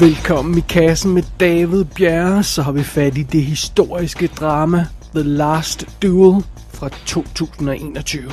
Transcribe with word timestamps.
Velkommen 0.00 0.58
i 0.58 0.60
kassen 0.60 1.12
med 1.12 1.22
David 1.40 1.84
Bjerre, 1.84 2.44
så 2.44 2.62
har 2.62 2.72
vi 2.72 2.82
fat 2.82 3.18
i 3.18 3.22
det 3.22 3.42
historiske 3.42 4.26
drama 4.26 4.86
The 5.14 5.22
Last 5.22 5.86
Duel 6.02 6.44
fra 6.68 6.88
2021. 6.88 8.32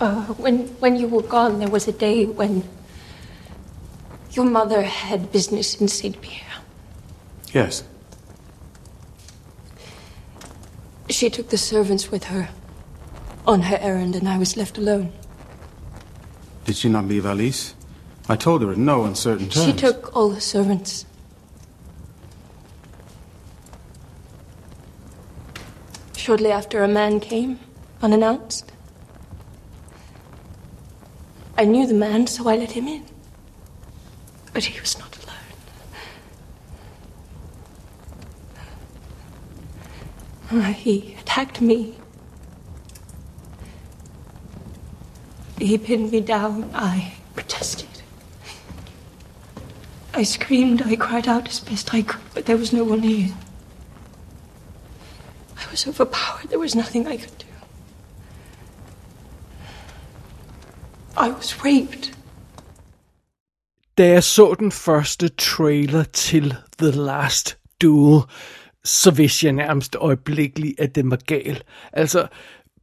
Uh, 0.00 0.40
when 0.40 0.68
when 0.80 1.00
you 1.00 1.08
were 1.08 1.28
gone, 1.28 1.54
there 1.54 1.72
was 1.72 1.88
a 1.88 1.92
day 1.92 2.26
when 2.26 2.64
your 4.36 4.46
mother 4.46 4.80
had 4.80 5.20
business 5.32 5.74
in 5.80 5.88
Saint 5.88 6.20
Pierre. 6.20 6.62
Yes. 7.54 7.84
She 11.10 11.28
took 11.28 11.48
the 11.48 11.58
servants 11.58 12.12
with 12.12 12.24
her 12.26 12.44
on 13.46 13.62
her 13.62 13.78
errand, 13.80 14.16
and 14.16 14.28
I 14.28 14.38
was 14.38 14.56
left 14.56 14.78
alone. 14.78 15.08
Did 16.66 16.76
she 16.76 16.88
not 16.88 17.08
leave 17.08 17.30
Alice? 17.30 17.74
I 18.32 18.36
told 18.36 18.62
her 18.62 18.72
in 18.72 18.86
no 18.86 19.04
uncertain 19.04 19.50
terms. 19.50 19.66
She 19.66 19.74
took 19.74 20.16
all 20.16 20.30
the 20.30 20.40
servants. 20.40 21.04
Shortly 26.16 26.50
after, 26.50 26.82
a 26.82 26.88
man 26.88 27.20
came, 27.20 27.60
unannounced. 28.00 28.72
I 31.58 31.66
knew 31.66 31.86
the 31.86 31.92
man, 31.92 32.26
so 32.26 32.48
I 32.48 32.56
let 32.56 32.70
him 32.70 32.88
in. 32.88 33.04
But 34.54 34.64
he 34.64 34.80
was 34.80 34.98
not 34.98 35.14
alone. 40.50 40.64
Uh, 40.64 40.72
he 40.72 41.16
attacked 41.20 41.60
me. 41.60 41.98
He 45.58 45.76
pinned 45.76 46.10
me 46.10 46.22
down. 46.22 46.70
I 46.72 47.12
protested. 47.34 47.91
I 50.22 50.24
screamed, 50.24 50.82
I 50.82 50.94
cried 50.94 51.26
out 51.26 51.48
as 51.48 51.60
best 51.60 51.92
I 51.92 52.02
could, 52.02 52.20
but 52.34 52.44
there 52.46 52.56
was 52.56 52.72
no 52.72 52.84
one 52.84 53.00
near. 53.00 53.26
I 55.56 55.70
was 55.70 55.88
overpowered. 55.88 56.48
There 56.48 56.60
was 56.60 56.76
nothing 56.76 57.08
I 57.08 57.16
could 57.16 57.38
do. 57.38 57.46
I 61.16 61.28
was 61.30 61.64
raped. 61.64 62.18
Da 63.98 64.06
jeg 64.08 64.24
så 64.24 64.54
den 64.54 64.72
første 64.72 65.28
trailer 65.28 66.04
til 66.04 66.54
The 66.78 66.90
Last 66.90 67.58
Duel, 67.80 68.22
så 68.84 69.10
vidste 69.10 69.46
jeg 69.46 69.52
nærmest 69.52 69.96
øjeblikkeligt, 69.96 70.80
at 70.80 70.94
den 70.94 71.10
var 71.10 71.18
gal. 71.26 71.62
Altså, 71.92 72.26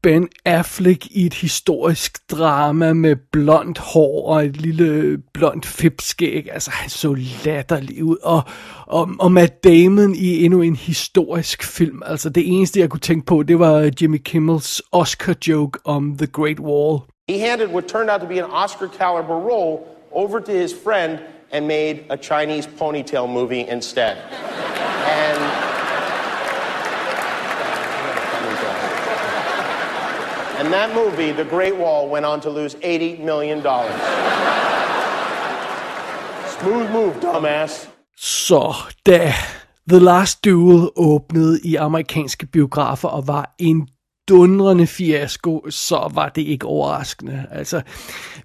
Ben 0.02 0.28
Affleck 0.45 1.05
i 1.05 1.25
et 1.25 1.33
historisk 1.33 2.31
drama 2.31 2.94
med 2.94 3.16
blondt 3.31 3.78
hår 3.78 4.33
og 4.33 4.45
et 4.45 4.61
lille 4.61 5.17
blondt 5.33 5.66
fipskæg. 5.66 6.47
Altså, 6.53 6.72
han 6.72 6.89
så 6.89 7.16
latterlig 7.45 8.03
ud. 8.03 8.17
Og, 8.23 8.41
og, 8.88 9.09
og 9.19 9.31
Matt 9.31 9.64
Damon 9.64 10.16
i 10.16 10.45
endnu 10.45 10.61
en 10.61 10.75
historisk 10.75 11.64
film. 11.64 12.02
Altså, 12.06 12.30
det 12.30 12.44
eneste, 12.47 12.80
jeg 12.80 12.89
kunne 12.89 13.00
tænke 13.00 13.25
på, 13.25 13.44
det 13.44 13.59
var 13.59 13.91
Jimmy 14.02 14.22
Kimmels 14.25 14.81
Oscar-joke 14.91 15.80
om 15.86 16.17
The 16.17 16.28
Great 16.28 16.59
Wall. 16.59 17.00
He 17.30 17.39
handed 17.39 17.67
what 17.67 17.86
turned 17.88 18.09
out 18.09 18.22
to 18.22 18.28
be 18.28 18.44
an 18.44 18.50
Oscar 18.52 18.88
caliber 18.88 19.36
role 19.36 19.78
over 20.11 20.39
to 20.39 20.52
his 20.52 20.73
friend 20.84 21.19
and 21.52 21.66
made 21.67 22.00
a 22.09 22.17
Chinese 22.17 22.69
ponytail 22.80 23.28
movie 23.28 23.72
instead. 23.72 24.16
and 25.09 25.58
And 30.59 30.73
that 30.73 30.93
movie, 30.93 31.31
The 31.31 31.45
Great 31.45 31.77
Wall, 31.77 32.09
went 32.09 32.25
on 32.25 32.41
to 32.41 32.50
lose 32.50 32.75
$80 32.75 33.23
million. 33.23 33.61
Smooth 36.59 36.91
move, 36.91 37.13
dumbass. 37.22 37.88
Så 38.17 38.75
da 39.06 39.34
The 39.89 40.00
Last 40.00 40.44
Duel 40.44 40.89
åbnede 40.95 41.59
i 41.63 41.75
amerikanske 41.75 42.45
biografer 42.45 43.07
og 43.07 43.28
var 43.28 43.56
en 43.59 43.88
dundrende 44.29 44.88
fiasko, 44.88 45.66
så 45.69 46.12
var 46.13 46.29
det 46.29 46.41
ikke 46.41 46.66
overraskende. 46.66 47.45
Altså, 47.51 47.81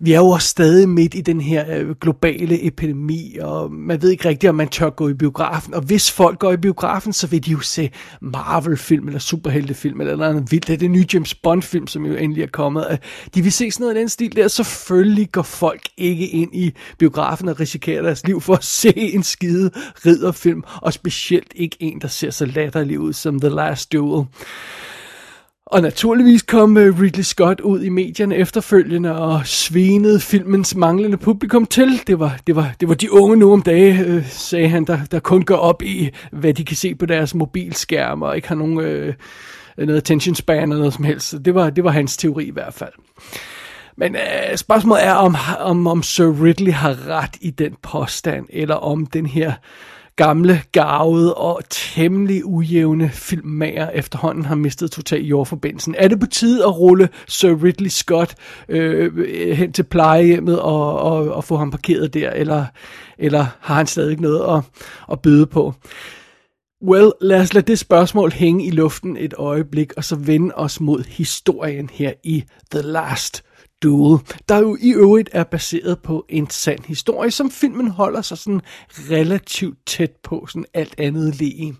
vi 0.01 0.13
er 0.13 0.19
jo 0.19 0.29
også 0.29 0.49
stadig 0.49 0.89
midt 0.89 1.15
i 1.15 1.21
den 1.21 1.41
her 1.41 1.79
øh, 1.79 1.91
globale 1.91 2.67
epidemi, 2.67 3.37
og 3.41 3.73
man 3.73 4.03
ved 4.03 4.11
ikke 4.11 4.29
rigtigt, 4.29 4.51
om 4.51 4.55
man 4.55 4.69
tør 4.69 4.91
gå 4.91 5.09
i 5.09 5.15
biografen. 5.15 5.75
Og 5.75 5.83
hvis 5.83 6.11
folk 6.11 6.39
går 6.39 6.53
i 6.53 6.57
biografen, 6.57 7.13
så 7.13 7.27
vil 7.27 7.47
de 7.47 7.51
jo 7.51 7.61
se 7.61 7.91
Marvel-film, 8.21 9.07
eller 9.07 9.21
superheltefilm, 9.21 10.01
eller 10.01 10.17
noget 10.17 10.51
vildt. 10.51 10.67
Det 10.67 10.73
er 10.75 10.79
det 10.79 10.91
nye 10.91 11.07
James 11.15 11.35
Bond-film, 11.35 11.87
som 11.87 12.07
jo 12.07 12.15
endelig 12.15 12.43
er 12.43 12.49
kommet. 12.53 12.87
Øh, 12.91 12.99
de 13.35 13.43
vil 13.43 13.53
se 13.53 13.71
sådan 13.71 13.85
noget 13.85 13.97
i 13.97 13.99
den 13.99 14.09
stil 14.09 14.37
der. 14.37 14.49
Selvfølgelig 14.49 15.33
går 15.33 15.43
folk 15.43 15.83
ikke 15.97 16.29
ind 16.29 16.55
i 16.55 16.75
biografen 16.99 17.49
og 17.49 17.61
risikerer 17.61 18.03
deres 18.03 18.27
liv 18.27 18.41
for 18.41 18.55
at 18.55 18.65
se 18.65 18.93
en 18.97 19.23
skide 19.23 19.71
ridderfilm, 20.07 20.63
og 20.83 20.93
specielt 20.93 21.53
ikke 21.57 21.77
en, 21.81 22.01
der 22.01 22.09
ser 22.09 22.31
så 22.31 22.47
latterlig 22.47 22.99
ud 22.99 23.13
som 23.13 23.41
The 23.41 23.49
Last 23.49 23.93
Duel. 23.93 24.27
Og 25.67 25.83
naturligvis 25.83 26.43
kom 26.43 26.77
øh, 26.77 27.01
Ridley 27.01 27.23
Scott 27.23 27.61
ud 27.61 27.83
i 27.83 27.89
medierne 27.89 28.37
efterfølgende 28.37 29.19
og 29.19 29.47
svinede 29.47 30.21
filmens 30.21 30.75
manglende 30.75 31.17
publikum 31.17 31.67
til. 31.67 32.03
Det 32.07 32.19
var, 32.19 32.39
det 32.47 32.57
var, 32.57 32.75
det 32.81 32.89
var 32.89 32.95
de 32.95 33.13
unge 33.13 33.37
nu 33.37 33.53
om 33.53 33.63
dage, 33.63 34.05
øh, 34.07 34.27
sagde 34.29 34.69
han, 34.69 34.85
der, 34.85 34.99
der 35.11 35.21
kun 35.21 35.43
går 35.43 35.57
op 35.57 35.83
i, 35.83 36.11
hvad 36.33 36.55
de 36.55 36.65
kan 36.65 36.77
se 36.77 36.95
på 36.95 37.07
deres 37.07 37.35
mobilskærm 37.35 38.23
og 38.23 38.37
ikke 38.37 38.49
har 38.49 38.55
nogen 38.55 38.81
øh, 38.81 39.15
noget 39.79 39.97
attention 39.97 40.35
span 40.35 40.63
eller 40.63 40.77
noget 40.77 40.95
som 40.95 41.05
helst. 41.05 41.35
Det 41.45 41.55
var, 41.55 41.71
det 41.71 41.85
var 41.85 41.91
hans 41.91 42.17
teori 42.17 42.45
i 42.45 42.53
hvert 42.53 42.75
fald. 42.75 42.93
Men 43.97 44.17
øh, 44.17 44.57
spørgsmålet 44.57 45.05
er, 45.05 45.13
om, 45.13 45.37
om, 45.61 45.87
om 45.87 46.03
Sir 46.03 46.45
Ridley 46.45 46.73
har 46.73 47.09
ret 47.09 47.37
i 47.41 47.51
den 47.51 47.77
påstand, 47.83 48.47
eller 48.51 48.75
om 48.75 49.07
den 49.07 49.27
her 49.27 49.53
gamle, 50.17 50.63
gavede 50.73 51.35
og 51.35 51.61
temmelig 51.71 52.45
ujævne 52.45 53.09
filmmager 53.09 53.91
efterhånden 53.91 54.45
har 54.45 54.55
mistet 54.55 54.91
totalt 54.91 55.25
jordforbindelsen. 55.25 55.95
Er 55.99 56.09
det 56.09 56.21
på 56.21 56.27
tide 56.27 56.65
at 56.65 56.79
rulle 56.79 57.09
Sir 57.29 57.65
Ridley 57.65 57.89
Scott 57.89 58.35
øh, 58.69 59.29
hen 59.55 59.73
til 59.73 59.83
plejehjemmet 59.83 60.61
og, 60.61 60.99
og, 60.99 61.35
og 61.35 61.45
få 61.45 61.57
ham 61.57 61.71
parkeret 61.71 62.15
der, 62.15 62.31
eller, 62.31 62.67
eller 63.19 63.47
har 63.61 63.75
han 63.75 63.87
stadig 63.87 64.21
noget 64.21 64.57
at, 64.57 64.65
at 65.13 65.21
byde 65.21 65.47
på? 65.47 65.75
Well, 66.87 67.11
lad 67.21 67.41
os 67.41 67.55
lade 67.55 67.67
det 67.67 67.79
spørgsmål 67.79 68.33
hænge 68.33 68.67
i 68.67 68.71
luften 68.71 69.17
et 69.17 69.35
øjeblik, 69.39 69.93
og 69.97 70.05
så 70.05 70.17
vende 70.17 70.55
os 70.55 70.81
mod 70.81 71.05
historien 71.09 71.91
her 71.93 72.13
i 72.25 72.45
The 72.71 72.83
Last 72.83 73.45
Duel, 73.85 74.21
der 74.49 74.59
jo 74.59 74.77
i 74.81 74.93
øvrigt 74.93 75.29
er 75.33 75.45
baseret 75.45 75.99
på 75.99 76.27
en 76.29 76.51
sand 76.51 76.81
historie, 76.87 77.31
som 77.31 77.51
filmen 77.51 77.89
holder 77.89 78.23
sig 78.23 78.39
sådan 78.39 78.61
relativt 79.11 79.79
tæt 79.87 80.11
på, 80.23 80.47
sådan 80.49 80.65
alt 80.75 80.95
andet 80.99 81.37
lige. 81.37 81.77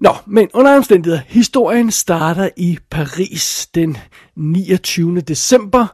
Nå, 0.00 0.14
men 0.26 0.48
under 0.54 0.76
omstændigheder, 0.76 1.22
historien 1.26 1.90
starter 1.90 2.48
i 2.56 2.78
Paris 2.90 3.66
den 3.74 3.96
29. 4.36 5.20
december 5.20 5.86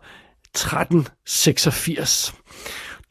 1386. 0.54 2.34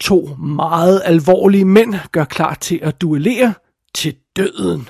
To 0.00 0.36
meget 0.38 1.02
alvorlige 1.04 1.64
mænd 1.64 1.94
gør 2.12 2.24
klar 2.24 2.54
til 2.54 2.80
at 2.82 3.00
duellere 3.00 3.54
til 3.94 4.14
døden. 4.36 4.88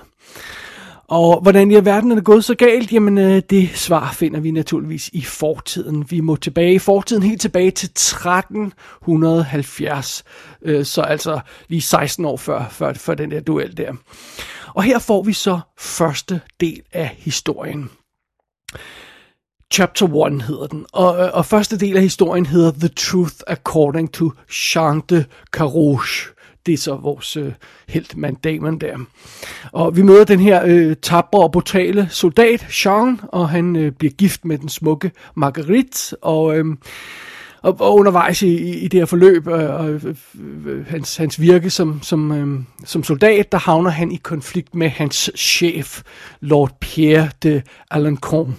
Og 1.08 1.40
hvordan 1.40 1.70
i 1.70 1.84
verden 1.84 2.10
er 2.10 2.14
det 2.14 2.24
gået 2.24 2.44
så 2.44 2.54
galt? 2.54 2.92
Jamen, 2.92 3.18
øh, 3.18 3.42
det 3.50 3.70
svar 3.74 4.12
finder 4.12 4.40
vi 4.40 4.50
naturligvis 4.50 5.10
i 5.12 5.22
fortiden. 5.22 6.10
Vi 6.10 6.20
må 6.20 6.36
tilbage 6.36 6.74
i 6.74 6.78
fortiden, 6.78 7.22
helt 7.22 7.40
tilbage 7.40 7.70
til 7.70 7.86
1370. 7.86 10.24
Øh, 10.62 10.84
så 10.84 11.02
altså 11.02 11.40
lige 11.68 11.80
16 11.80 12.24
år 12.24 12.36
før, 12.36 12.68
før, 12.70 12.92
før 12.92 13.14
den 13.14 13.30
der 13.30 13.40
duel 13.40 13.76
der. 13.76 13.92
Og 14.74 14.82
her 14.82 14.98
får 14.98 15.22
vi 15.22 15.32
så 15.32 15.60
første 15.78 16.40
del 16.60 16.80
af 16.92 17.14
historien. 17.18 17.90
Chapter 19.72 20.26
1 20.26 20.42
hedder 20.42 20.66
den, 20.66 20.86
og, 20.92 21.18
øh, 21.18 21.30
og 21.34 21.46
første 21.46 21.78
del 21.78 21.96
af 21.96 22.02
historien 22.02 22.46
hedder 22.46 22.72
The 22.72 22.88
Truth 22.88 23.34
According 23.46 24.12
to 24.12 24.30
Jean 24.50 25.02
de 25.10 25.24
Carouge 25.52 26.33
det 26.66 26.72
er 26.72 26.78
så 26.78 26.96
vores 26.96 27.36
øh, 27.36 27.52
helt 27.88 28.16
mandamen 28.16 28.80
der. 28.80 28.98
Og 29.72 29.96
vi 29.96 30.02
møder 30.02 30.24
den 30.24 30.40
her 30.40 30.62
øh, 30.66 30.96
tabre 31.02 31.42
og 31.42 31.52
brutale 31.52 32.08
soldat, 32.10 32.66
Jean, 32.84 33.20
og 33.22 33.48
han 33.48 33.76
øh, 33.76 33.92
bliver 33.92 34.12
gift 34.12 34.44
med 34.44 34.58
den 34.58 34.68
smukke 34.68 35.10
Marguerite, 35.34 36.16
og... 36.22 36.58
Øh, 36.58 36.64
og, 37.64 37.76
og 37.80 37.94
undervejs 37.94 38.42
i, 38.42 38.78
i 38.78 38.88
det 38.88 39.00
her 39.00 39.06
forløb 39.06 39.46
øh, 39.46 39.74
og 39.74 39.90
øh, 39.90 40.04
øh, 40.04 40.16
øh, 40.66 40.86
hans, 40.86 41.16
hans 41.16 41.40
virke 41.40 41.70
som, 41.70 42.02
som, 42.02 42.32
øh, 42.32 42.64
som 42.84 43.04
soldat, 43.04 43.52
der 43.52 43.58
havner 43.58 43.90
han 43.90 44.12
i 44.12 44.16
konflikt 44.16 44.74
med 44.74 44.88
hans 44.88 45.30
chef, 45.36 46.02
Lord 46.40 46.78
Pierre 46.80 47.30
de 47.42 47.62
Alencon. 47.90 48.56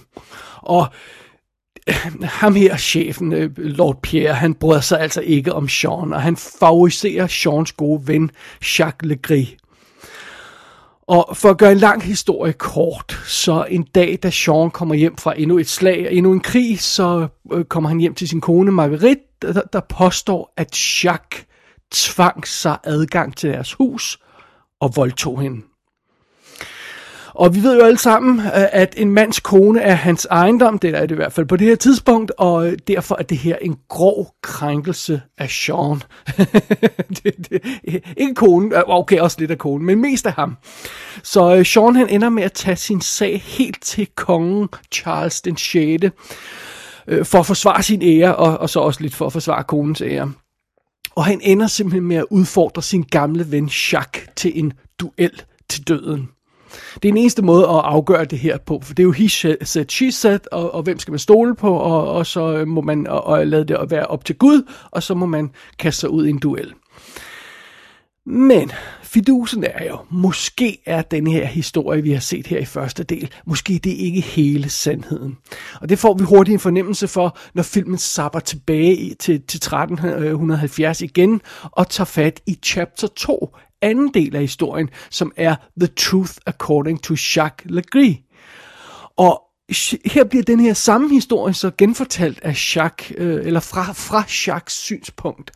Og 0.62 0.86
ham 2.40 2.54
her, 2.54 2.76
chefen, 2.76 3.32
øh, 3.32 3.50
Lord 3.56 4.02
Pierre, 4.02 4.34
han 4.34 4.54
bryder 4.54 4.80
sig 4.80 5.00
altså 5.00 5.20
ikke 5.20 5.52
om 5.52 5.68
Sean, 5.68 6.12
og 6.12 6.22
han 6.22 6.36
favoriserer 6.36 7.26
Seans 7.26 7.72
gode 7.72 8.08
ven, 8.08 8.30
Jacques 8.78 9.08
Legris. 9.08 9.56
Og 11.08 11.36
for 11.36 11.50
at 11.50 11.58
gøre 11.58 11.72
en 11.72 11.78
lang 11.78 12.02
historie 12.02 12.52
kort, 12.52 13.22
så 13.26 13.66
en 13.70 13.82
dag, 13.94 14.18
da 14.22 14.30
Sean 14.30 14.70
kommer 14.70 14.94
hjem 14.94 15.16
fra 15.16 15.34
endnu 15.36 15.58
et 15.58 15.68
slag 15.68 16.06
og 16.06 16.14
endnu 16.14 16.32
en 16.32 16.40
krig, 16.40 16.80
så 16.80 17.28
øh, 17.52 17.64
kommer 17.64 17.88
han 17.88 17.98
hjem 17.98 18.14
til 18.14 18.28
sin 18.28 18.40
kone 18.40 18.72
Marguerite, 18.72 19.22
der, 19.42 19.60
der 19.72 19.80
påstår, 19.80 20.52
at 20.56 21.04
Jacques 21.04 21.46
tvang 21.92 22.46
sig 22.46 22.78
adgang 22.84 23.36
til 23.36 23.50
deres 23.50 23.72
hus 23.72 24.18
og 24.80 24.96
voldtog 24.96 25.40
hende. 25.40 25.62
Og 27.36 27.54
vi 27.54 27.62
ved 27.62 27.76
jo 27.78 27.84
alle 27.84 27.98
sammen, 27.98 28.40
øh, 28.40 28.64
at 28.72 28.94
en 28.96 29.10
mands 29.10 29.40
kone 29.40 29.80
er 29.80 29.94
hans 29.94 30.26
ejendom, 30.30 30.78
det 30.78 30.94
er 30.94 31.00
det 31.00 31.10
i 31.10 31.14
hvert 31.14 31.32
fald 31.32 31.46
på 31.46 31.56
det 31.56 31.66
her 31.66 31.74
tidspunkt, 31.74 32.32
og 32.38 32.68
øh, 32.68 32.78
derfor 32.88 33.16
er 33.18 33.22
det 33.22 33.38
her 33.38 33.56
en 33.60 33.76
grov 33.88 34.34
krænkelse 34.42 35.22
af 35.38 35.50
Sean. 35.50 36.02
det, 37.24 37.50
det, 37.50 37.64
ikke 38.16 38.34
kone, 38.34 38.76
øh, 38.76 38.82
okay, 38.86 39.18
også 39.18 39.36
lidt 39.40 39.50
af 39.50 39.58
konen, 39.58 39.86
men 39.86 40.00
mest 40.00 40.26
af 40.26 40.32
ham. 40.32 40.56
Så 41.22 41.64
Sean 41.64 41.96
han 41.96 42.08
ender 42.08 42.28
med 42.28 42.42
at 42.42 42.52
tage 42.52 42.76
sin 42.76 43.00
sag 43.00 43.40
helt 43.40 43.82
til 43.82 44.08
kongen 44.14 44.68
Charles 44.92 45.40
den 45.42 45.56
6. 45.56 46.04
For 47.22 47.38
at 47.38 47.46
forsvare 47.46 47.82
sin 47.82 48.02
ære, 48.02 48.36
og, 48.36 48.58
og 48.58 48.70
så 48.70 48.80
også 48.80 49.00
lidt 49.00 49.14
for 49.14 49.26
at 49.26 49.32
forsvare 49.32 49.64
konens 49.64 50.00
ære. 50.00 50.32
Og 51.14 51.24
han 51.24 51.40
ender 51.42 51.66
simpelthen 51.66 52.08
med 52.08 52.16
at 52.16 52.26
udfordre 52.30 52.82
sin 52.82 53.02
gamle 53.02 53.50
ven 53.50 53.66
Jacques 53.66 54.28
til 54.36 54.58
en 54.58 54.72
duel 55.00 55.42
til 55.68 55.88
døden. 55.88 56.28
Det 56.94 57.08
er 57.08 57.12
den 57.12 57.16
eneste 57.16 57.42
måde 57.42 57.64
at 57.64 57.80
afgøre 57.84 58.24
det 58.24 58.38
her 58.38 58.58
på, 58.58 58.80
for 58.82 58.94
det 58.94 59.02
er 59.02 59.04
jo 59.04 59.12
he 59.12 59.28
said, 59.28 59.88
she 59.88 60.12
said, 60.12 60.40
og, 60.52 60.74
og 60.74 60.82
hvem 60.82 60.98
skal 60.98 61.12
man 61.12 61.18
stole 61.18 61.54
på, 61.54 61.76
og, 61.76 62.12
og 62.12 62.26
så 62.26 62.64
må 62.64 62.80
man 62.80 63.06
og, 63.06 63.26
og 63.26 63.46
lade 63.46 63.64
det 63.64 63.90
være 63.90 64.06
op 64.06 64.24
til 64.24 64.36
Gud, 64.36 64.62
og 64.90 65.02
så 65.02 65.14
må 65.14 65.26
man 65.26 65.50
kaste 65.78 66.00
sig 66.00 66.10
ud 66.10 66.26
i 66.26 66.30
en 66.30 66.38
duel. 66.38 66.74
Men 68.28 68.72
fidusen 69.02 69.64
er 69.64 69.84
jo, 69.84 69.98
måske 70.10 70.78
er 70.86 71.02
den 71.02 71.26
her 71.26 71.46
historie, 71.46 72.02
vi 72.02 72.12
har 72.12 72.20
set 72.20 72.46
her 72.46 72.58
i 72.58 72.64
første 72.64 73.04
del, 73.04 73.30
måske 73.46 73.80
det 73.84 73.92
er 73.92 74.04
ikke 74.04 74.20
hele 74.20 74.68
sandheden. 74.68 75.38
Og 75.80 75.88
det 75.88 75.98
får 75.98 76.14
vi 76.14 76.24
hurtigt 76.24 76.52
en 76.52 76.60
fornemmelse 76.60 77.08
for, 77.08 77.38
når 77.54 77.62
filmen 77.62 77.98
sapper 77.98 78.40
tilbage 78.40 79.14
til, 79.14 79.42
til 79.42 79.58
1370 79.58 81.00
igen 81.00 81.40
og 81.62 81.88
tager 81.88 82.06
fat 82.06 82.40
i 82.46 82.58
chapter 82.64 83.06
2, 83.06 83.56
anden 83.82 84.14
del 84.14 84.36
af 84.36 84.40
historien, 84.40 84.90
som 85.10 85.32
er 85.36 85.56
The 85.80 85.86
Truth 85.86 86.32
According 86.46 87.02
to 87.02 87.14
Jacques 87.36 87.70
Legris. 87.70 88.16
Og 89.16 89.42
her 90.04 90.24
bliver 90.24 90.42
den 90.42 90.60
her 90.60 90.74
samme 90.74 91.10
historie 91.10 91.54
så 91.54 91.70
genfortalt 91.78 92.40
af 92.42 92.76
Jacques, 92.76 93.12
øh, 93.18 93.46
eller 93.46 93.60
fra, 93.60 93.92
fra 93.92 94.24
Jacques 94.46 94.72
synspunkt. 94.72 95.50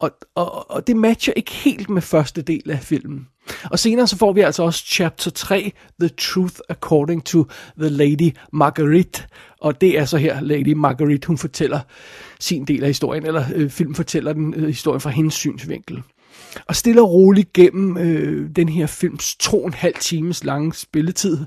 Og, 0.00 0.10
og, 0.34 0.70
og 0.70 0.86
det 0.86 0.96
matcher 0.96 1.32
ikke 1.36 1.52
helt 1.52 1.90
med 1.90 2.02
første 2.02 2.42
del 2.42 2.70
af 2.70 2.78
filmen. 2.78 3.26
Og 3.70 3.78
senere 3.78 4.06
så 4.06 4.16
får 4.16 4.32
vi 4.32 4.40
altså 4.40 4.62
også 4.62 4.84
chapter 4.86 5.30
3, 5.30 5.72
The 6.00 6.08
Truth 6.08 6.54
According 6.68 7.24
to 7.24 7.46
the 7.78 7.88
Lady 7.88 8.36
Marguerite. 8.52 9.22
Og 9.60 9.80
det 9.80 9.98
er 9.98 10.04
så 10.04 10.16
her 10.16 10.40
Lady 10.40 10.72
Marguerite, 10.72 11.26
hun 11.26 11.38
fortæller 11.38 11.80
sin 12.40 12.64
del 12.64 12.82
af 12.82 12.88
historien, 12.88 13.26
eller 13.26 13.44
øh, 13.54 13.70
filmen 13.70 13.94
fortæller 13.94 14.32
den 14.32 14.54
øh, 14.54 14.66
historien 14.66 15.00
fra 15.00 15.10
hendes 15.10 15.34
synsvinkel. 15.34 16.02
Og 16.66 16.76
stille 16.76 17.02
og 17.02 17.10
roligt 17.10 17.52
gennem 17.52 17.96
øh, 17.96 18.50
den 18.56 18.68
her 18.68 18.86
films 18.86 19.36
to 19.36 19.60
og 19.60 19.66
en 19.66 19.74
halv 19.74 19.94
times 20.00 20.44
lange 20.44 20.74
spilletid, 20.74 21.38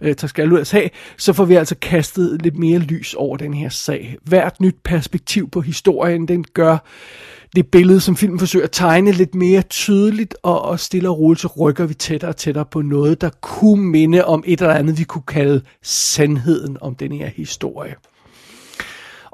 øh, 0.00 0.14
der 0.20 0.26
skal 0.26 0.52
ud 0.52 0.72
have, 0.72 0.90
så 1.16 1.32
får 1.32 1.44
vi 1.44 1.54
altså 1.54 1.74
kastet 1.74 2.42
lidt 2.42 2.58
mere 2.58 2.78
lys 2.78 3.14
over 3.14 3.36
den 3.36 3.54
her 3.54 3.68
sag. 3.68 4.16
Hvert 4.24 4.60
nyt 4.60 4.76
perspektiv 4.84 5.50
på 5.50 5.60
historien, 5.60 6.28
den 6.28 6.44
gør 6.54 6.78
det 7.56 7.66
billede, 7.66 8.00
som 8.00 8.16
filmen 8.16 8.38
forsøger 8.38 8.64
at 8.64 8.72
tegne 8.72 9.12
lidt 9.12 9.34
mere 9.34 9.62
tydeligt, 9.62 10.36
og, 10.42 10.62
og 10.62 10.80
stille 10.80 11.08
og 11.08 11.18
roligt, 11.18 11.40
så 11.40 11.48
rykker 11.60 11.86
vi 11.86 11.94
tættere 11.94 12.30
og 12.30 12.36
tættere 12.36 12.64
på 12.64 12.82
noget, 12.82 13.20
der 13.20 13.30
kunne 13.40 13.84
minde 13.84 14.24
om 14.24 14.44
et 14.46 14.60
eller 14.60 14.74
andet, 14.74 14.98
vi 14.98 15.04
kunne 15.04 15.22
kalde 15.28 15.62
sandheden 15.82 16.76
om 16.80 16.94
den 16.94 17.12
her 17.12 17.28
historie. 17.36 17.94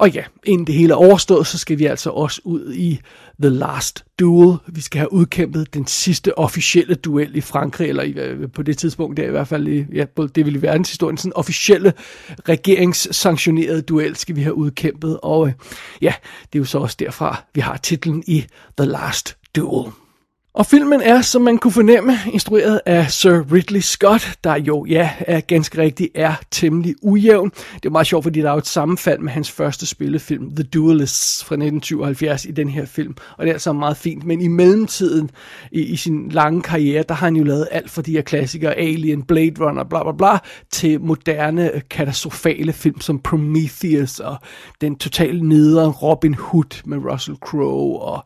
Og 0.02 0.10
ja, 0.10 0.24
inden 0.44 0.66
det 0.66 0.74
hele 0.74 0.92
er 0.92 0.96
overstået, 0.96 1.46
så 1.46 1.58
skal 1.58 1.78
vi 1.78 1.86
altså 1.86 2.10
også 2.10 2.40
ud 2.44 2.74
i 2.74 3.00
The 3.42 3.50
Last 3.50 4.04
Duel. 4.20 4.58
Vi 4.66 4.80
skal 4.80 4.98
have 4.98 5.12
udkæmpet 5.12 5.74
den 5.74 5.86
sidste 5.86 6.38
officielle 6.38 6.94
duel 6.94 7.36
i 7.36 7.40
Frankrig, 7.40 7.88
eller 7.88 8.02
i, 8.02 8.10
øh, 8.10 8.50
på 8.52 8.62
det 8.62 8.78
tidspunkt 8.78 9.16
der 9.16 9.26
i 9.26 9.30
hvert 9.30 9.48
fald, 9.48 9.68
i, 9.68 9.84
ja, 9.92 10.04
det 10.34 10.46
vil 10.46 10.54
i 10.54 10.62
verdenshistorien, 10.62 11.16
sådan 11.16 11.32
officielle 11.36 11.92
regeringssanktionerede 12.48 13.82
duel 13.82 14.16
skal 14.16 14.36
vi 14.36 14.42
have 14.42 14.54
udkæmpet. 14.54 15.18
Og 15.22 15.46
øh, 15.46 15.52
ja, 16.00 16.14
det 16.52 16.58
er 16.58 16.60
jo 16.60 16.64
så 16.64 16.78
også 16.78 16.96
derfra, 16.98 17.42
vi 17.54 17.60
har 17.60 17.76
titlen 17.76 18.24
i 18.26 18.44
The 18.78 18.86
Last 18.86 19.36
Duel. 19.56 19.92
Og 20.54 20.66
filmen 20.66 21.00
er, 21.00 21.20
som 21.20 21.42
man 21.42 21.58
kunne 21.58 21.72
fornemme, 21.72 22.18
instrueret 22.32 22.80
af 22.86 23.10
Sir 23.10 23.42
Ridley 23.52 23.80
Scott, 23.80 24.38
der 24.44 24.56
jo, 24.56 24.84
ja, 24.84 25.10
er 25.20 25.40
ganske 25.40 25.78
rigtigt 25.78 26.10
er 26.14 26.34
temmelig 26.50 26.94
ujævn. 27.02 27.50
Det 27.74 27.84
er 27.84 27.90
meget 27.90 28.06
sjovt, 28.06 28.22
fordi 28.22 28.40
der 28.40 28.48
er 28.48 28.52
jo 28.52 28.58
et 28.58 28.66
sammenfald 28.66 29.18
med 29.18 29.32
hans 29.32 29.50
første 29.50 29.86
spillefilm, 29.86 30.50
The 30.56 30.62
Duelists 30.64 31.44
fra 31.44 31.54
1977 31.54 32.44
i 32.44 32.50
den 32.50 32.68
her 32.68 32.86
film. 32.86 33.16
Og 33.36 33.44
det 33.44 33.50
er 33.50 33.52
altså 33.52 33.72
meget 33.72 33.96
fint, 33.96 34.24
men 34.24 34.40
i 34.40 34.48
mellemtiden, 34.48 35.30
i, 35.70 35.80
i 35.80 35.96
sin 35.96 36.28
lange 36.28 36.62
karriere, 36.62 37.04
der 37.08 37.14
har 37.14 37.26
han 37.26 37.36
jo 37.36 37.44
lavet 37.44 37.68
alt 37.70 37.90
fra 37.90 38.02
de 38.02 38.12
her 38.12 38.22
klassikere, 38.22 38.74
Alien, 38.74 39.22
Blade 39.22 39.54
Runner, 39.60 39.84
bla 39.84 40.02
bla 40.02 40.12
bla, 40.12 40.38
til 40.70 41.00
moderne 41.00 41.82
katastrofale 41.90 42.72
film 42.72 43.00
som 43.00 43.18
Prometheus 43.18 44.20
og 44.20 44.36
den 44.80 44.96
totalt 44.96 45.42
nedre 45.42 45.88
Robin 45.88 46.34
Hood 46.34 46.82
med 46.84 46.98
Russell 46.98 47.36
Crowe 47.36 48.00
og 48.00 48.24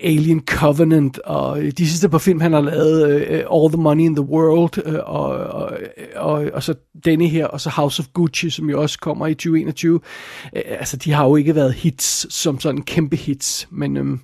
Alien 0.00 0.42
Covenant, 0.46 1.18
og 1.18 1.62
øh, 1.62 1.72
de 1.78 1.88
sidste 1.88 2.08
par 2.08 2.18
film, 2.18 2.40
han 2.40 2.52
har 2.52 2.60
lavet, 2.60 3.44
uh, 3.50 3.62
All 3.62 3.72
the 3.72 3.82
Money 3.82 4.04
in 4.04 4.16
the 4.16 4.24
World, 4.24 4.86
uh, 4.86 4.94
og, 4.94 5.28
og, 5.30 5.72
og, 6.16 6.50
og 6.52 6.62
så 6.62 6.74
denne 7.04 7.28
her, 7.28 7.46
og 7.46 7.60
så 7.60 7.70
House 7.70 8.00
of 8.00 8.06
Gucci, 8.12 8.50
som 8.50 8.70
jo 8.70 8.82
også 8.82 8.98
kommer 8.98 9.26
i 9.26 9.34
2021. 9.34 9.94
Uh, 9.94 10.00
altså, 10.52 10.96
de 10.96 11.12
har 11.12 11.24
jo 11.24 11.36
ikke 11.36 11.54
været 11.54 11.74
hits 11.74 12.34
som 12.34 12.60
sådan 12.60 12.82
kæmpe 12.82 13.16
hits, 13.16 13.68
men... 13.70 13.96
Um, 13.96 14.20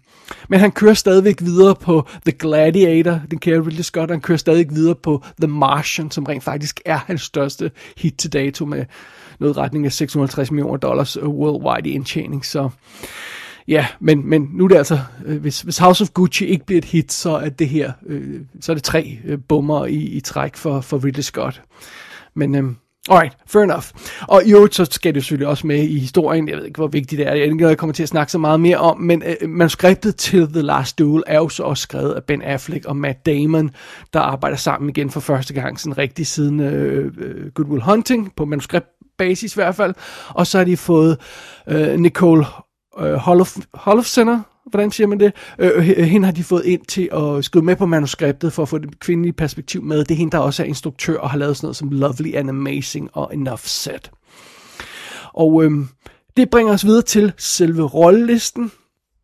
men 0.48 0.60
han 0.60 0.72
kører 0.72 0.94
stadigvæk 0.94 1.40
videre 1.40 1.74
på 1.74 2.08
The 2.26 2.32
Gladiator, 2.32 3.20
den 3.30 3.38
kære 3.38 3.60
Ridley 3.60 3.82
Scott, 3.82 4.10
han 4.10 4.20
kører 4.20 4.38
stadigvæk 4.38 4.66
videre 4.70 4.94
på 4.94 5.24
The 5.40 5.48
Martian, 5.48 6.10
som 6.10 6.24
rent 6.24 6.44
faktisk 6.44 6.80
er 6.84 6.96
hans 7.06 7.22
største 7.22 7.70
hit 7.96 8.14
til 8.18 8.32
dato 8.32 8.64
med 8.64 8.84
noget 9.38 9.56
retning 9.56 9.86
af 9.86 9.92
650 9.92 10.50
millioner 10.50 10.76
dollars 10.76 11.22
worldwide 11.22 11.88
i 11.88 11.92
indtjening, 11.92 12.46
så 12.46 12.68
Ja, 13.70 13.87
men, 14.00 14.28
men 14.28 14.50
nu 14.52 14.64
er 14.64 14.69
det 14.69 14.76
altså, 14.76 14.99
øh, 15.26 15.40
hvis, 15.40 15.61
hvis 15.61 15.78
House 15.78 16.02
of 16.02 16.08
Gucci 16.14 16.44
ikke 16.44 16.67
bliver 16.67 16.78
et 16.78 16.84
hit, 16.84 17.12
så 17.12 17.31
er 17.31 17.49
det 17.49 17.69
her, 17.69 17.93
øh, 18.06 18.40
så 18.61 18.72
er 18.72 18.75
det 18.75 18.82
tre 18.82 19.19
øh, 19.25 19.38
bummer 19.49 19.87
i, 19.87 19.96
i 19.96 20.20
træk 20.20 20.56
for, 20.56 20.81
for 20.81 21.05
Ridley 21.05 21.22
Scott. 21.22 21.62
Men 22.35 22.54
øh, 22.54 22.64
Alright, 23.09 23.37
fair 23.47 23.62
enough. 23.62 23.85
Og 24.28 24.42
i 24.44 24.52
øvrigt 24.52 24.75
så 24.75 24.85
skal 24.85 25.14
det 25.14 25.25
selvfølgelig 25.25 25.49
også 25.49 25.66
med 25.66 25.83
i 25.83 25.99
historien. 25.99 26.49
Jeg 26.49 26.56
ved 26.56 26.64
ikke, 26.64 26.76
hvor 26.76 26.87
vigtigt 26.87 27.18
det 27.18 27.26
er. 27.26 27.35
Jeg, 27.35 27.44
ikke, 27.44 27.68
jeg 27.68 27.78
kommer 27.78 27.94
til 27.94 28.02
at 28.02 28.09
snakke 28.09 28.33
så 28.33 28.38
meget 28.38 28.61
mere 28.61 28.76
om, 28.76 29.00
men 29.00 29.23
øh, 29.23 29.35
øh, 29.40 29.49
manuskriptet 29.49 30.16
til 30.16 30.49
The 30.49 30.62
Last 30.62 30.99
Duel 30.99 31.23
er 31.26 31.37
jo 31.37 31.49
så 31.49 31.62
også 31.62 31.83
skrevet 31.83 32.12
af 32.12 32.25
Ben 32.25 32.42
Affleck 32.42 32.85
og 32.85 32.97
Matt 32.97 33.26
Damon, 33.26 33.71
der 34.12 34.21
arbejder 34.21 34.56
sammen 34.56 34.88
igen 34.88 35.11
for 35.11 35.21
første 35.21 35.54
gang 35.54 35.80
sådan 35.80 35.99
rigtig 35.99 36.26
siden 36.26 36.61
øh, 36.61 37.12
øh 37.18 37.52
Good 37.52 37.68
Will 37.68 37.83
Hunting, 37.83 38.33
på 38.37 38.44
manuskriptbasis 38.44 39.52
i 39.52 39.56
hvert 39.56 39.75
fald. 39.75 39.94
Og 40.28 40.47
så 40.47 40.59
har 40.59 40.64
de 40.64 40.76
fået 40.76 41.18
øh, 41.68 41.99
Nicole 41.99 42.44
øh, 42.99 43.14
Holof, 43.14 44.06
Center, 44.06 44.40
hvordan 44.70 44.90
siger 44.90 45.06
man 45.06 45.20
det? 45.20 45.32
Øh, 45.59 45.88
øh 45.88 46.06
hende 46.06 46.25
har 46.25 46.32
de 46.32 46.44
fået 46.44 46.64
ind 46.64 46.87
til 46.88 47.09
at 47.12 47.44
skrive 47.44 47.64
med 47.64 47.76
på 47.76 47.87
manuskriptet 47.87 48.52
for 48.52 48.62
at 48.62 48.68
få 48.68 48.78
det 48.78 49.00
kvindelige 49.00 49.32
perspektiv 49.32 49.82
med. 49.82 49.99
Det 49.99 50.11
er 50.11 50.18
hende, 50.18 50.32
der 50.32 50.38
også 50.38 50.62
er 50.62 50.66
instruktør 50.66 51.18
og 51.18 51.30
har 51.30 51.38
lavet 51.38 51.56
sådan 51.56 51.66
noget 51.66 51.76
som 51.76 51.90
Lovely 51.90 52.35
and 52.35 52.49
Amazing 52.49 53.11
og 53.12 53.35
Enough 53.35 53.62
Said. 53.62 54.11
Og 55.32 55.64
øh, 55.64 55.70
det 56.37 56.50
bringer 56.50 56.73
os 56.73 56.85
videre 56.85 57.02
til 57.02 57.32
selve 57.38 57.82
rollelisten. 57.82 58.73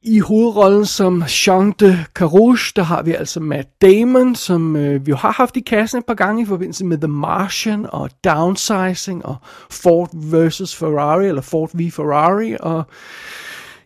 I 0.09 0.19
hovedrollen 0.19 0.87
som 0.87 1.23
Jean 1.47 1.75
de 1.81 2.05
Carouche, 2.15 2.73
der 2.77 2.83
har 2.83 3.03
vi 3.03 3.13
altså 3.13 3.41
Matt 3.41 3.69
Damon, 3.83 4.35
som 4.35 4.77
øh, 4.77 5.07
vi 5.07 5.11
jo 5.11 5.17
har 5.17 5.33
haft 5.33 5.57
i 5.57 5.61
kassen 5.61 5.99
et 5.99 6.07
par 6.07 6.15
gange 6.15 6.43
i 6.43 6.47
forbindelse 6.47 6.85
med 6.85 6.99
The 6.99 7.09
Martian 7.09 7.87
og 7.89 8.11
Downsizing 8.25 9.27
og 9.27 9.37
Ford 9.71 10.11
vs. 10.13 10.77
Ferrari, 10.77 11.27
eller 11.27 11.43
Ford 11.43 11.71
v 11.75 11.91
Ferrari, 11.91 12.57
og 12.61 12.85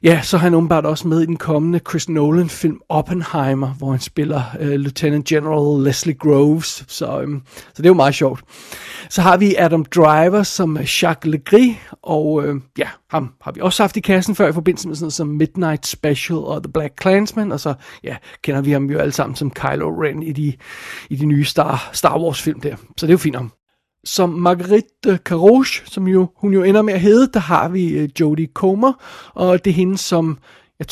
Ja, 0.02 0.20
så 0.22 0.36
er 0.36 0.40
han 0.40 0.54
åbenbart 0.54 0.86
også 0.86 1.08
med 1.08 1.20
i 1.20 1.26
den 1.26 1.36
kommende 1.36 1.80
Chris 1.90 2.08
Nolan-film 2.08 2.80
Oppenheimer, 2.88 3.68
hvor 3.68 3.90
han 3.90 4.00
spiller 4.00 4.42
øh, 4.60 4.70
Lieutenant 4.70 5.26
General 5.26 5.84
Leslie 5.84 6.14
Groves. 6.14 6.84
Så, 6.88 7.20
øhm, 7.20 7.42
så 7.46 7.74
det 7.76 7.84
er 7.84 7.90
jo 7.90 7.94
meget 7.94 8.14
sjovt. 8.14 8.44
Så 9.10 9.22
har 9.22 9.36
vi 9.36 9.54
Adam 9.54 9.84
Driver 9.84 10.42
som 10.42 10.76
Jacques 10.76 11.24
Legris, 11.24 11.76
og 12.02 12.44
øh, 12.44 12.60
ja, 12.78 12.88
ham 13.10 13.32
har 13.40 13.52
vi 13.52 13.60
også 13.60 13.82
haft 13.82 13.96
i 13.96 14.00
kassen 14.00 14.34
før 14.34 14.48
i 14.48 14.52
forbindelse 14.52 14.88
med 14.88 14.96
sådan 14.96 15.04
noget 15.04 15.12
som 15.12 15.28
Midnight 15.28 15.86
Special 15.86 16.38
og 16.38 16.62
The 16.62 16.72
Black 16.72 16.92
Clansman, 17.02 17.52
og 17.52 17.60
så 17.60 17.74
ja, 18.04 18.16
kender 18.42 18.60
vi 18.60 18.72
ham 18.72 18.90
jo 18.90 18.98
alle 18.98 19.12
sammen 19.12 19.36
som 19.36 19.50
Kylo 19.50 20.02
Ren 20.02 20.22
i 20.22 20.32
de, 20.32 20.52
i 21.10 21.16
de 21.16 21.26
nye 21.26 21.44
Star, 21.44 21.90
Star 21.92 22.20
Wars-film 22.20 22.60
der. 22.60 22.76
Så 22.76 23.06
det 23.06 23.10
er 23.10 23.14
jo 23.14 23.18
fint 23.18 23.36
om 23.36 23.52
som 24.04 24.28
Marguerite 24.28 25.18
Carouche, 25.24 25.82
som 25.86 26.08
jo, 26.08 26.28
hun 26.36 26.52
jo 26.52 26.62
ender 26.62 26.82
med 26.82 26.94
at 26.94 27.00
hedde, 27.00 27.30
der 27.34 27.40
har 27.40 27.68
vi 27.68 27.88
øh, 27.88 28.08
Jodie 28.20 28.48
Comer, 28.54 28.92
og 29.34 29.64
det 29.64 29.70
er 29.70 29.74
hende, 29.74 29.98
som 29.98 30.38
jeg 30.78 30.86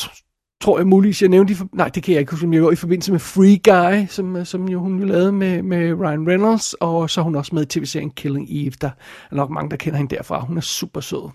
tror 0.61 0.77
jeg 0.77 0.87
muligvis, 0.87 1.21
jeg 1.21 1.29
nævnte, 1.29 1.53
i, 1.53 1.57
nej, 1.73 1.89
det 1.89 2.03
kan 2.03 2.13
jeg 2.13 2.19
ikke 2.19 2.31
huske, 2.31 2.49
jeg 2.51 2.73
i 2.73 2.75
forbindelse 2.75 3.11
med 3.11 3.19
Free 3.19 3.59
Guy, 3.63 4.07
som, 4.09 4.35
øh, 4.35 4.45
som 4.45 4.69
jo 4.69 4.79
hun 4.79 4.99
jo 4.99 5.05
lavede 5.05 5.31
med, 5.31 5.61
med 5.61 5.93
Ryan 5.93 6.27
Reynolds, 6.27 6.73
og 6.73 7.09
så 7.09 7.21
er 7.21 7.23
hun 7.23 7.35
også 7.35 7.55
med 7.55 7.63
i 7.63 7.65
tv-serien 7.65 8.11
Killing 8.11 8.47
Eve, 8.49 8.73
der 8.81 8.89
er 9.31 9.35
nok 9.35 9.49
mange, 9.49 9.69
der 9.69 9.77
kender 9.77 9.97
hende 9.97 10.15
derfra. 10.15 10.39
Hun 10.39 10.57
er 10.57 10.61
super 10.61 11.01
sød. 11.01 11.29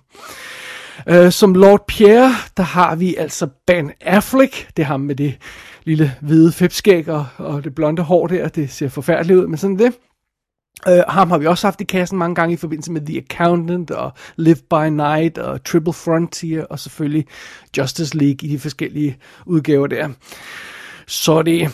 Uh, 1.10 1.30
som 1.30 1.54
Lord 1.54 1.86
Pierre, 1.88 2.30
der 2.56 2.62
har 2.62 2.96
vi 2.96 3.14
altså 3.14 3.48
Ben 3.66 3.90
Affleck. 4.00 4.68
Det 4.76 4.82
er 4.82 4.86
ham 4.86 5.00
med 5.00 5.14
det 5.14 5.34
lille 5.84 6.12
hvide 6.20 6.52
fedtskæg 6.52 7.08
og, 7.08 7.26
og 7.36 7.64
det 7.64 7.74
blonde 7.74 8.02
hår 8.02 8.26
der. 8.26 8.48
Det 8.48 8.70
ser 8.70 8.88
forfærdeligt 8.88 9.38
ud, 9.38 9.46
men 9.46 9.56
sådan 9.56 9.78
det. 9.78 9.92
Uh, 10.88 10.98
ham 11.08 11.30
har 11.30 11.38
vi 11.38 11.46
også 11.46 11.66
haft 11.66 11.80
i 11.80 11.84
kassen 11.84 12.18
mange 12.18 12.34
gange 12.34 12.52
i 12.52 12.56
forbindelse 12.56 12.92
med 12.92 13.06
The 13.06 13.18
Accountant 13.18 13.90
og 13.90 14.12
Live 14.36 14.56
by 14.70 14.88
Night 14.90 15.38
og 15.38 15.64
Triple 15.64 15.92
Frontier 15.92 16.64
og 16.64 16.78
selvfølgelig 16.78 17.26
Justice 17.78 18.16
League 18.16 18.48
i 18.48 18.48
de 18.48 18.58
forskellige 18.58 19.16
udgaver 19.46 19.86
der. 19.86 20.08
Så 21.06 21.42
det 21.42 21.70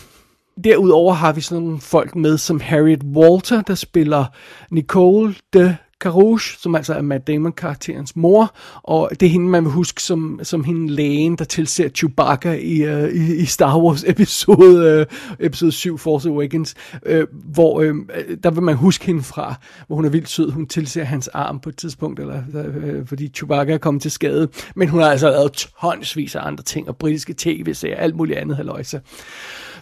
Derudover 0.63 1.13
har 1.13 1.33
vi 1.33 1.41
sådan 1.41 1.63
nogle 1.63 1.79
folk 1.79 2.15
med 2.15 2.37
som 2.37 2.59
Harriet 2.59 3.03
Walter, 3.03 3.61
der 3.61 3.75
spiller 3.75 4.25
Nicole 4.71 5.35
de 5.53 5.77
Carouche, 6.01 6.57
som 6.59 6.75
altså 6.75 6.93
er 6.93 7.01
Matt 7.01 7.27
Damon-karakterens 7.27 8.15
mor, 8.15 8.55
og 8.83 9.09
det 9.19 9.25
er 9.25 9.29
hende, 9.29 9.49
man 9.49 9.63
vil 9.63 9.71
huske 9.71 10.01
som, 10.01 10.39
som 10.43 10.63
hende 10.63 10.89
lægen, 10.93 11.35
der 11.35 11.45
tilser 11.45 11.89
Chewbacca 11.89 12.53
i, 12.53 13.03
uh, 13.03 13.09
i, 13.09 13.35
i 13.35 13.45
Star 13.45 13.79
Wars 13.79 14.03
episode, 14.07 15.07
uh, 15.11 15.45
episode 15.45 15.71
7, 15.71 15.97
Force 15.97 16.29
Awakens, 16.29 16.75
uh, 17.09 17.21
hvor 17.53 17.79
uh, 17.79 17.95
der 18.43 18.51
vil 18.51 18.63
man 18.63 18.75
huske 18.75 19.05
hende 19.05 19.23
fra, 19.23 19.55
hvor 19.87 19.95
hun 19.95 20.05
er 20.05 20.09
vildt 20.09 20.29
sød, 20.29 20.51
hun 20.51 20.67
tilser 20.67 21.03
hans 21.03 21.27
arm 21.27 21.59
på 21.59 21.69
et 21.69 21.77
tidspunkt, 21.77 22.19
eller, 22.19 22.43
uh, 22.53 23.07
fordi 23.07 23.27
Chewbacca 23.35 23.73
er 23.73 23.77
kommet 23.77 24.01
til 24.01 24.11
skade, 24.11 24.47
men 24.75 24.89
hun 24.89 24.99
har 24.99 25.11
altså 25.11 25.29
lavet 25.29 25.51
tonsvis 25.51 26.35
af 26.35 26.47
andre 26.47 26.63
ting, 26.63 26.87
og 26.87 26.97
britiske 26.97 27.33
tv-serier, 27.37 27.95
alt 27.95 28.15
muligt 28.15 28.39
andet 28.39 28.57
haløjse. 28.57 29.01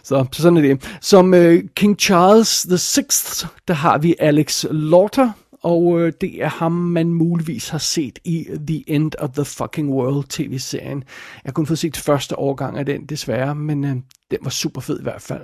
Så, 0.02 0.24
så 0.32 0.42
sådan 0.42 0.56
er 0.56 0.62
det. 0.62 0.98
Som 1.00 1.32
uh, 1.32 1.54
King 1.74 2.00
Charles 2.00 2.62
the 2.62 2.76
6th, 2.76 3.46
der 3.68 3.74
har 3.74 3.98
vi 3.98 4.14
Alex 4.18 4.64
Lauter, 4.70 5.30
og 5.62 6.00
øh, 6.00 6.12
det 6.20 6.42
er 6.42 6.48
ham, 6.48 6.72
man 6.72 7.08
muligvis 7.08 7.68
har 7.68 7.78
set 7.78 8.18
i 8.24 8.46
The 8.66 8.84
End 8.86 9.12
of 9.18 9.30
the 9.30 9.44
Fucking 9.44 9.90
World 9.90 10.24
tv-serien. 10.28 11.04
Jeg 11.44 11.54
kunne 11.54 11.66
få 11.66 11.76
set 11.76 11.96
første 11.96 12.38
årgang 12.38 12.78
af 12.78 12.86
den, 12.86 13.06
desværre, 13.06 13.54
men 13.54 13.84
øh, 13.84 13.96
den 14.30 14.38
var 14.42 14.50
super 14.50 14.80
fed 14.80 15.00
i 15.00 15.02
hvert 15.02 15.22
fald. 15.22 15.42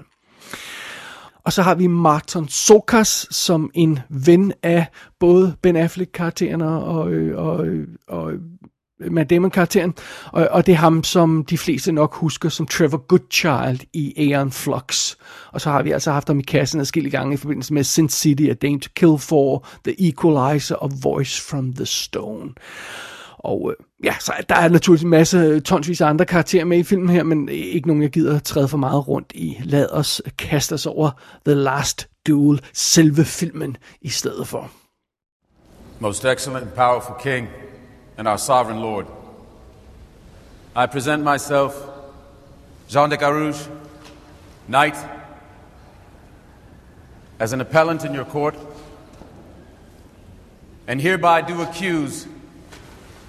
Og 1.44 1.52
så 1.52 1.62
har 1.62 1.74
vi 1.74 1.86
Martin 1.86 2.48
Sokas 2.48 3.26
som 3.30 3.70
en 3.74 3.98
ven 4.08 4.52
af 4.62 4.86
både 5.20 5.56
Ben 5.62 5.76
Affleck-karakteren 5.76 6.62
og, 6.62 7.10
øh, 7.12 7.38
og, 7.38 7.66
øh, 7.66 7.88
og, 8.08 8.22
og 8.22 8.32
Matt 9.00 9.30
Damon-karakteren, 9.30 9.94
og, 10.32 10.48
og 10.50 10.66
det 10.66 10.72
er 10.72 10.76
ham, 10.76 11.04
som 11.04 11.44
de 11.44 11.58
fleste 11.58 11.92
nok 11.92 12.14
husker 12.14 12.48
som 12.48 12.66
Trevor 12.66 13.06
Goodchild 13.06 13.80
i 13.92 14.14
Aeon 14.16 14.50
Flux. 14.50 15.16
Og 15.52 15.60
så 15.60 15.70
har 15.70 15.82
vi 15.82 15.90
altså 15.90 16.12
haft 16.12 16.28
ham 16.28 16.38
i 16.38 16.42
kassen 16.42 16.80
adskillige 16.80 17.10
gange 17.10 17.34
i 17.34 17.36
forbindelse 17.36 17.74
med 17.74 17.84
Sin 17.84 18.08
City, 18.08 18.42
A 18.42 18.54
Dame 18.54 18.80
to 18.80 18.88
Kill 18.96 19.18
For, 19.18 19.66
The 19.84 20.08
Equalizer 20.08 20.76
og 20.76 20.90
Voice 21.02 21.42
from 21.42 21.72
the 21.72 21.86
Stone. 21.86 22.50
Og 23.38 23.70
øh, 23.70 23.84
ja, 24.04 24.14
så 24.20 24.32
der 24.48 24.54
er 24.54 24.68
naturligvis 24.68 25.02
en 25.02 25.10
masse 25.10 25.38
øh, 25.38 25.60
tonsvis 25.62 26.00
af 26.00 26.08
andre 26.08 26.24
karakterer 26.24 26.64
med 26.64 26.78
i 26.78 26.82
filmen 26.82 27.08
her, 27.08 27.22
men 27.22 27.48
øh, 27.48 27.54
ikke 27.54 27.86
nogen, 27.86 28.02
jeg 28.02 28.10
gider 28.10 28.38
træde 28.38 28.68
for 28.68 28.78
meget 28.78 29.08
rundt 29.08 29.32
i. 29.34 29.56
Lad 29.64 29.88
os 29.90 30.22
kaste 30.38 30.72
os 30.72 30.86
over 30.86 31.10
The 31.46 31.54
Last 31.54 32.08
Duel, 32.26 32.60
selve 32.72 33.24
filmen, 33.24 33.76
i 34.00 34.08
stedet 34.08 34.48
for. 34.48 34.70
Most 35.98 36.24
excellent 36.24 36.62
and 36.62 36.72
powerful 36.72 37.14
king. 37.22 37.48
And 38.18 38.26
our 38.26 38.38
sovereign 38.38 38.80
Lord. 38.80 39.06
I 40.74 40.86
present 40.86 41.22
myself, 41.22 41.88
Jean 42.88 43.08
de 43.08 43.16
Carouge, 43.16 43.68
knight, 44.68 44.96
as 47.38 47.52
an 47.52 47.60
appellant 47.60 48.04
in 48.04 48.14
your 48.14 48.24
court, 48.24 48.56
and 50.86 51.00
hereby 51.00 51.42
do 51.42 51.62
accuse 51.62 52.26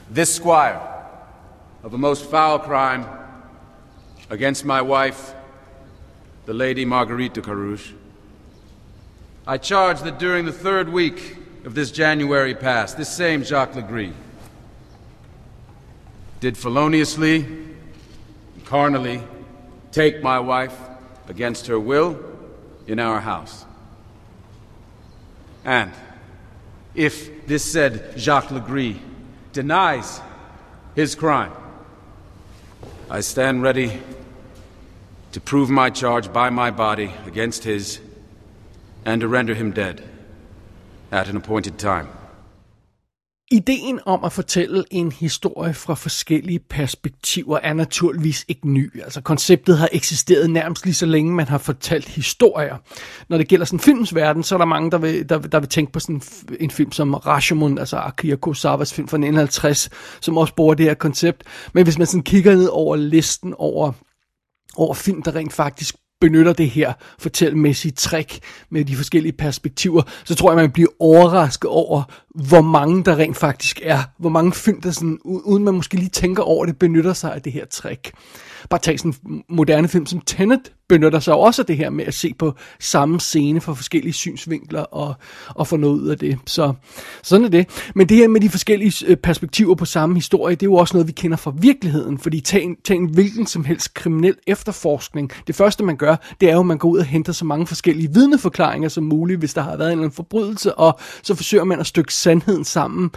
this 0.09 0.33
squire 0.33 0.81
of 1.83 1.93
a 1.93 1.97
most 1.97 2.25
foul 2.25 2.59
crime 2.59 3.05
against 4.29 4.63
my 4.63 4.81
wife, 4.81 5.33
the 6.45 6.53
Lady 6.53 6.85
Marguerite 6.85 7.33
de 7.33 7.41
Carouge. 7.41 7.93
I 9.45 9.57
charge 9.57 10.01
that 10.01 10.19
during 10.19 10.45
the 10.45 10.51
third 10.51 10.89
week 10.89 11.37
of 11.65 11.75
this 11.75 11.91
January 11.91 12.55
past, 12.55 12.97
this 12.97 13.09
same 13.09 13.43
Jacques 13.43 13.73
Legris 13.73 14.13
did 16.39 16.57
feloniously 16.57 17.37
and 17.37 18.65
carnally 18.65 19.21
take 19.91 20.21
my 20.21 20.39
wife 20.39 20.77
against 21.27 21.67
her 21.67 21.79
will 21.79 22.19
in 22.85 22.99
our 22.99 23.19
house. 23.19 23.65
And 25.65 25.91
if 26.95 27.45
this 27.47 27.63
said 27.63 28.13
Jacques 28.17 28.49
Legris 28.49 28.97
denies 29.53 30.21
his 30.95 31.15
crime, 31.15 31.51
I 33.09 33.21
stand 33.21 33.61
ready 33.61 34.01
to 35.31 35.41
prove 35.41 35.69
my 35.69 35.89
charge 35.89 36.31
by 36.31 36.49
my 36.49 36.71
body 36.71 37.13
against 37.25 37.63
his 37.63 37.99
and 39.05 39.21
to 39.21 39.27
render 39.27 39.53
him 39.53 39.71
dead 39.71 40.03
at 41.11 41.27
an 41.27 41.37
appointed 41.37 41.77
time. 41.77 42.07
Ideen 43.51 43.99
om 44.05 44.23
at 44.23 44.31
fortælle 44.31 44.83
en 44.91 45.11
historie 45.11 45.73
fra 45.73 45.93
forskellige 45.93 46.59
perspektiver 46.59 47.59
er 47.63 47.73
naturligvis 47.73 48.45
ikke 48.47 48.69
ny. 48.69 49.03
Altså 49.03 49.21
konceptet 49.21 49.77
har 49.77 49.89
eksisteret 49.91 50.49
nærmest 50.49 50.85
lige 50.85 50.93
så 50.93 51.05
længe 51.05 51.33
man 51.33 51.47
har 51.47 51.57
fortalt 51.57 52.07
historier. 52.07 52.77
Når 53.29 53.37
det 53.37 53.47
gælder 53.47 53.65
sådan 53.65 53.79
films 53.79 54.15
verden, 54.15 54.43
så 54.43 54.55
er 54.55 54.57
der 54.57 54.65
mange, 54.65 54.91
der 54.91 54.97
vil, 54.97 55.29
der, 55.29 55.39
der 55.39 55.59
vil 55.59 55.69
tænke 55.69 55.91
på 55.91 55.99
sådan 55.99 56.21
en 56.59 56.71
film 56.71 56.91
som 56.91 57.13
Rashomon, 57.13 57.77
altså 57.77 57.97
Akira 57.97 58.35
Kurosawas 58.35 58.93
film 58.93 59.07
fra 59.07 59.17
1950, 59.17 59.89
som 60.21 60.37
også 60.37 60.55
bruger 60.55 60.73
det 60.73 60.85
her 60.85 60.93
koncept. 60.93 61.43
Men 61.73 61.83
hvis 61.83 61.97
man 61.97 62.07
sådan 62.07 62.23
kigger 62.23 62.55
ned 62.55 62.67
over 62.67 62.95
listen 62.95 63.53
over 63.57 63.91
over 64.75 64.93
film, 64.93 65.21
der 65.21 65.35
rent 65.35 65.53
faktisk 65.53 65.95
benytter 66.21 66.53
det 66.53 66.69
her 66.69 66.93
fortællemæssige 67.19 67.91
trick 67.91 68.39
med 68.69 68.85
de 68.85 68.95
forskellige 68.95 69.33
perspektiver, 69.33 70.01
så 70.25 70.35
tror 70.35 70.51
jeg, 70.51 70.55
man 70.55 70.71
bliver 70.71 70.89
overrasket 70.99 71.69
over, 71.69 72.03
hvor 72.37 72.61
mange 72.61 73.03
der 73.03 73.17
rent 73.17 73.37
faktisk 73.37 73.79
er. 73.83 73.99
Hvor 74.17 74.29
mange 74.29 74.51
film, 74.53 74.81
der 74.81 74.91
sådan, 74.91 75.19
uden 75.23 75.63
man 75.63 75.73
måske 75.73 75.95
lige 75.95 76.09
tænker 76.09 76.43
over 76.43 76.65
det, 76.65 76.79
benytter 76.79 77.13
sig 77.13 77.33
af 77.33 77.41
det 77.41 77.53
her 77.53 77.65
trick. 77.65 78.11
Bare 78.69 78.79
tag 78.79 78.99
sådan 78.99 79.13
en 79.29 79.43
moderne 79.49 79.87
film 79.87 80.05
som 80.05 80.21
Tenet, 80.21 80.71
benytter 80.89 81.19
sig 81.19 81.35
også 81.35 81.61
af 81.61 81.65
det 81.65 81.77
her 81.77 81.89
med 81.89 82.05
at 82.05 82.13
se 82.13 82.33
på 82.39 82.53
samme 82.79 83.19
scene 83.19 83.61
fra 83.61 83.73
forskellige 83.73 84.13
synsvinkler 84.13 84.81
og, 84.81 85.15
og 85.47 85.67
få 85.67 85.77
noget 85.77 85.99
ud 85.99 86.07
af 86.07 86.17
det. 86.17 86.39
Så 86.45 86.73
sådan 87.23 87.45
er 87.45 87.49
det. 87.49 87.91
Men 87.95 88.09
det 88.09 88.17
her 88.17 88.27
med 88.27 88.41
de 88.41 88.49
forskellige 88.49 89.07
øh, 89.07 89.17
perspektiver 89.17 89.75
på 89.75 89.85
samme 89.85 90.15
historie, 90.15 90.55
det 90.55 90.63
er 90.63 90.69
jo 90.69 90.75
også 90.75 90.93
noget, 90.93 91.07
vi 91.07 91.11
kender 91.11 91.37
fra 91.37 91.53
virkeligheden. 91.57 92.17
Fordi 92.17 92.39
tag 92.39 92.63
en, 92.63 92.75
tag 92.85 92.97
en 92.97 93.09
hvilken 93.09 93.47
som 93.47 93.65
helst 93.65 93.93
kriminel 93.93 94.35
efterforskning. 94.47 95.31
Det 95.47 95.55
første, 95.55 95.83
man 95.83 95.95
gør, 95.95 96.15
det 96.41 96.49
er 96.49 96.53
jo, 96.53 96.59
at 96.59 96.65
man 96.65 96.77
går 96.77 96.89
ud 96.89 96.97
og 96.97 97.05
henter 97.05 97.33
så 97.33 97.45
mange 97.45 97.67
forskellige 97.67 98.13
vidneforklaringer 98.13 98.89
som 98.89 99.03
muligt, 99.03 99.39
hvis 99.39 99.53
der 99.53 99.61
har 99.61 99.77
været 99.77 99.87
en 99.87 99.91
eller 99.91 100.03
anden 100.03 100.15
forbrydelse, 100.15 100.75
og 100.75 100.99
så 101.23 101.35
forsøger 101.35 101.63
man 101.63 101.79
at 101.79 101.87
stykke 101.87 102.13
sandheden 102.27 102.63
sammen 102.63 103.11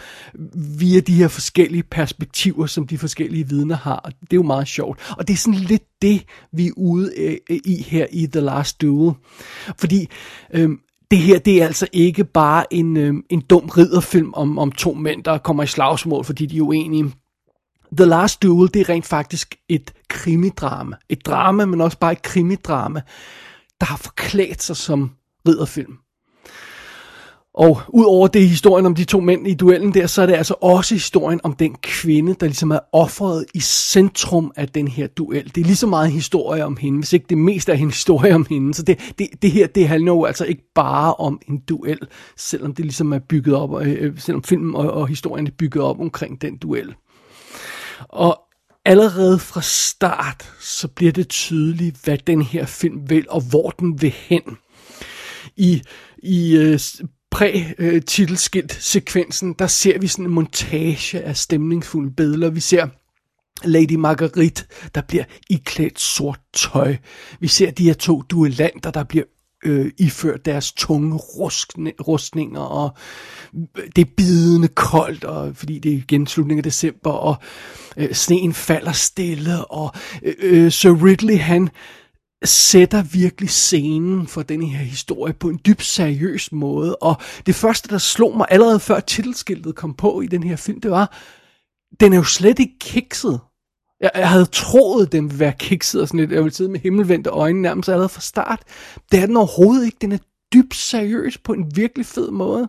via 0.79 1.01
de 1.01 1.15
her 1.15 1.29
forskellige 1.29 1.83
perspektiver, 1.83 2.67
som 2.67 2.87
de 2.87 2.99
forskellige 2.99 3.49
vidner 3.49 3.77
har. 3.77 3.97
Og 3.97 4.13
det 4.13 4.33
er 4.33 4.37
jo 4.37 4.43
meget 4.43 4.69
sjovt. 4.69 5.15
Og 5.19 5.29
det 5.29 5.35
er 5.35 5.39
sådan 5.39 5.61
lidt 5.61 5.83
det, 6.03 6.25
vi 6.53 6.67
er 6.67 6.73
ude 6.77 7.13
øh, 7.17 7.37
i 7.65 7.83
her 7.83 8.07
i 8.13 8.27
The 8.27 8.41
Last 8.41 8.81
Duel. 8.81 9.15
Fordi 9.79 10.09
øh, 10.55 10.71
det 11.11 11.19
her, 11.19 11.39
det 11.39 11.63
er 11.63 11.67
altså 11.67 11.87
ikke 11.93 12.25
bare 12.25 12.75
en, 12.75 12.97
øh, 12.97 13.15
en 13.31 13.41
dum 13.41 13.65
ridderfilm 13.65 14.35
om, 14.35 14.59
om 14.59 14.73
to 14.73 14.95
mænd, 14.95 15.25
der 15.25 15.39
kommer 15.39 15.63
i 15.63 15.67
slagsmål, 15.67 16.25
fordi 16.25 16.47
de 16.47 16.57
er 16.57 16.63
uenige. 16.63 17.13
The 17.97 18.07
Last 18.07 18.43
Duel, 18.43 18.75
det 18.75 18.81
er 18.81 18.89
rent 18.89 19.07
faktisk 19.07 19.55
et 19.69 19.93
krimidrama. 20.09 20.97
Et 21.09 21.27
drama, 21.27 21.65
men 21.65 21.81
også 21.81 21.99
bare 21.99 22.13
et 22.13 22.23
krimidrama, 22.23 23.03
der 23.81 23.87
har 23.87 23.97
forklædt 23.97 24.63
sig 24.63 24.77
som 24.77 25.11
ridderfilm. 25.49 25.99
Og 27.55 27.81
udover 27.89 28.29
det 28.29 28.49
historien 28.49 28.87
om 28.87 28.95
de 28.95 29.05
to 29.05 29.21
mænd 29.21 29.49
i 29.49 29.55
duellen 29.55 29.95
der, 29.95 30.07
så 30.07 30.23
er 30.23 30.27
det 30.27 30.35
altså 30.35 30.55
også 30.61 30.95
historien 30.95 31.41
om 31.43 31.53
den 31.53 31.75
kvinde, 31.83 32.35
der 32.35 32.47
ligesom 32.47 32.71
er 32.71 32.79
offeret 32.93 33.45
i 33.55 33.61
centrum 33.61 34.53
af 34.57 34.69
den 34.69 34.89
her 34.89 35.07
duel. 35.07 35.55
Det 35.55 35.61
er 35.61 35.65
lige 35.65 35.77
så 35.77 35.87
meget 35.87 36.13
historie 36.13 36.65
om 36.65 36.77
hende, 36.77 36.99
hvis 36.99 37.13
ikke 37.13 37.27
det 37.29 37.39
meste 37.39 37.73
er 37.73 37.77
en 37.77 37.91
historie 37.91 38.35
om 38.35 38.47
hende. 38.51 38.75
Så 38.75 38.83
det, 38.83 39.15
det, 39.19 39.29
det 39.43 39.51
her, 39.51 39.67
det 39.67 39.89
handler 39.89 40.13
jo 40.13 40.25
altså 40.25 40.45
ikke 40.45 40.63
bare 40.75 41.15
om 41.15 41.41
en 41.49 41.59
duel, 41.69 41.99
selvom 42.37 42.75
det 42.75 42.85
ligesom 42.85 43.13
er 43.13 43.19
bygget 43.19 43.55
op, 43.55 43.83
øh, 43.83 43.97
øh 44.01 44.19
selvom 44.19 44.43
filmen 44.43 44.75
og, 44.75 44.91
og 44.91 45.09
historien 45.09 45.47
er 45.47 45.51
bygget 45.59 45.85
op 45.85 46.01
omkring 46.01 46.43
den 46.43 46.57
duel. 46.57 46.95
Og 48.09 48.41
allerede 48.85 49.39
fra 49.39 49.61
start, 49.63 50.53
så 50.61 50.89
bliver 50.89 51.13
det 51.13 51.29
tydeligt, 51.29 52.05
hvad 52.05 52.19
den 52.19 52.43
her 52.43 52.67
film 52.67 53.11
vil, 53.11 53.27
og 53.29 53.41
hvor 53.51 53.71
den 53.71 54.03
vil 54.03 54.15
hen. 54.17 54.43
I, 55.57 55.83
i 56.23 56.57
øh, 56.57 56.79
præ-titelskilt-sekvensen, 57.31 59.55
der 59.59 59.67
ser 59.67 59.99
vi 59.99 60.07
sådan 60.07 60.25
en 60.25 60.31
montage 60.31 61.21
af 61.21 61.37
stemningsfulde 61.37 62.11
billeder. 62.11 62.51
Vi 62.51 62.61
ser 62.61 62.87
Lady 63.65 63.95
Marguerite, 63.95 64.65
der 64.95 65.01
bliver 65.01 65.25
iklædt 65.51 66.01
sort 66.01 66.41
tøj. 66.53 66.97
Vi 67.41 67.49
ser 67.49 67.71
de 67.71 67.85
her 67.85 67.95
to 67.95 68.23
duellanter, 68.23 68.91
der 68.91 69.05
bliver 69.05 69.25
øh, 69.65 69.91
iført 69.99 70.45
deres 70.45 70.73
tunge 70.73 71.17
ruskne, 71.17 71.93
rustninger, 72.01 72.61
og 72.61 72.91
det 73.97 74.07
er 74.07 74.11
bidende 74.17 74.69
koldt, 74.69 75.25
og, 75.25 75.57
fordi 75.57 75.79
det 75.79 75.93
er 75.93 75.97
igen 75.97 76.27
slutningen 76.27 76.59
af 76.59 76.65
december, 76.65 77.11
og 77.11 77.37
øh, 77.97 78.13
sneen 78.13 78.53
falder 78.53 78.93
stille, 78.93 79.65
og 79.65 79.93
øh, 80.23 80.35
øh 80.41 80.73
Sir 80.73 81.05
Ridley, 81.05 81.39
han 81.39 81.69
sætter 82.45 83.03
virkelig 83.03 83.51
scenen 83.51 84.27
for 84.27 84.43
den 84.43 84.63
her 84.63 84.79
historie 84.79 85.33
på 85.33 85.49
en 85.49 85.61
dybt 85.67 85.85
seriøs 85.85 86.53
måde, 86.53 86.97
og 86.97 87.17
det 87.47 87.55
første, 87.55 87.89
der 87.89 87.99
slog 87.99 88.37
mig 88.37 88.47
allerede 88.51 88.81
før 88.81 89.01
titelskiltet 89.01 89.75
kom 89.75 89.95
på 89.95 90.21
i 90.21 90.27
den 90.27 90.43
her 90.43 90.57
film, 90.57 90.81
det 90.81 90.91
var, 90.91 91.19
den 92.01 92.13
er 92.13 92.17
jo 92.17 92.25
slet 92.25 92.59
ikke 92.59 92.79
kikset. 92.81 93.41
Jeg, 94.01 94.11
jeg 94.15 94.29
havde 94.29 94.47
troet, 94.47 95.13
den 95.13 95.25
ville 95.25 95.41
være 95.41 95.55
kikset 95.59 96.03
og 96.03 96.09
sådan 96.09 96.21
lidt. 96.21 96.33
Jeg 96.33 96.43
ville 96.43 96.55
sidde 96.55 96.71
med 96.71 96.81
himmelvendte 96.81 97.31
øjne 97.31 97.63
nærmest 97.63 97.89
allerede 97.89 98.09
fra 98.09 98.21
start. 98.21 98.63
Det 99.13 99.21
er 99.21 99.27
den 99.27 99.37
overhovedet 99.37 99.87
ikke. 99.87 99.99
Den 100.01 100.13
er 100.13 100.19
dybt 100.53 100.75
seriøs 100.75 101.39
på 101.39 101.53
en 101.53 101.77
virkelig 101.77 102.07
fed 102.07 102.31
måde. 102.31 102.69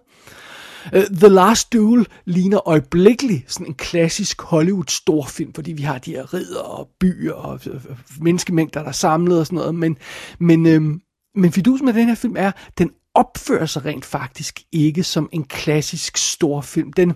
Uh, 0.95 1.01
The 1.01 1.29
Last 1.29 1.73
Duel 1.73 2.07
ligner 2.25 2.67
øjeblikkeligt 2.67 3.51
sådan 3.51 3.67
en 3.67 3.73
klassisk 3.73 4.41
Hollywood 4.41 4.89
storfilm, 4.89 5.53
fordi 5.53 5.71
vi 5.71 5.81
har 5.81 5.97
de 5.97 6.11
her 6.11 6.33
ridder 6.33 6.59
og 6.59 6.89
byer 6.99 7.33
og 7.33 7.59
øh, 7.67 7.75
øh, 7.75 7.81
menneskemængder, 8.21 8.81
der 8.81 8.87
er 8.87 8.91
samlet 8.91 9.39
og 9.39 9.45
sådan 9.45 9.57
noget. 9.57 9.75
Men, 9.75 9.97
men, 10.39 10.65
øhm, 10.65 11.01
men 11.35 11.51
fidusen 11.51 11.85
med 11.85 11.93
den 11.93 12.07
her 12.07 12.15
film 12.15 12.35
er, 12.37 12.51
den 12.77 12.91
opfører 13.15 13.65
sig 13.65 13.85
rent 13.85 14.05
faktisk 14.05 14.59
ikke 14.71 15.03
som 15.03 15.29
en 15.31 15.43
klassisk 15.43 16.17
storfilm. 16.17 16.93
Den, 16.93 17.13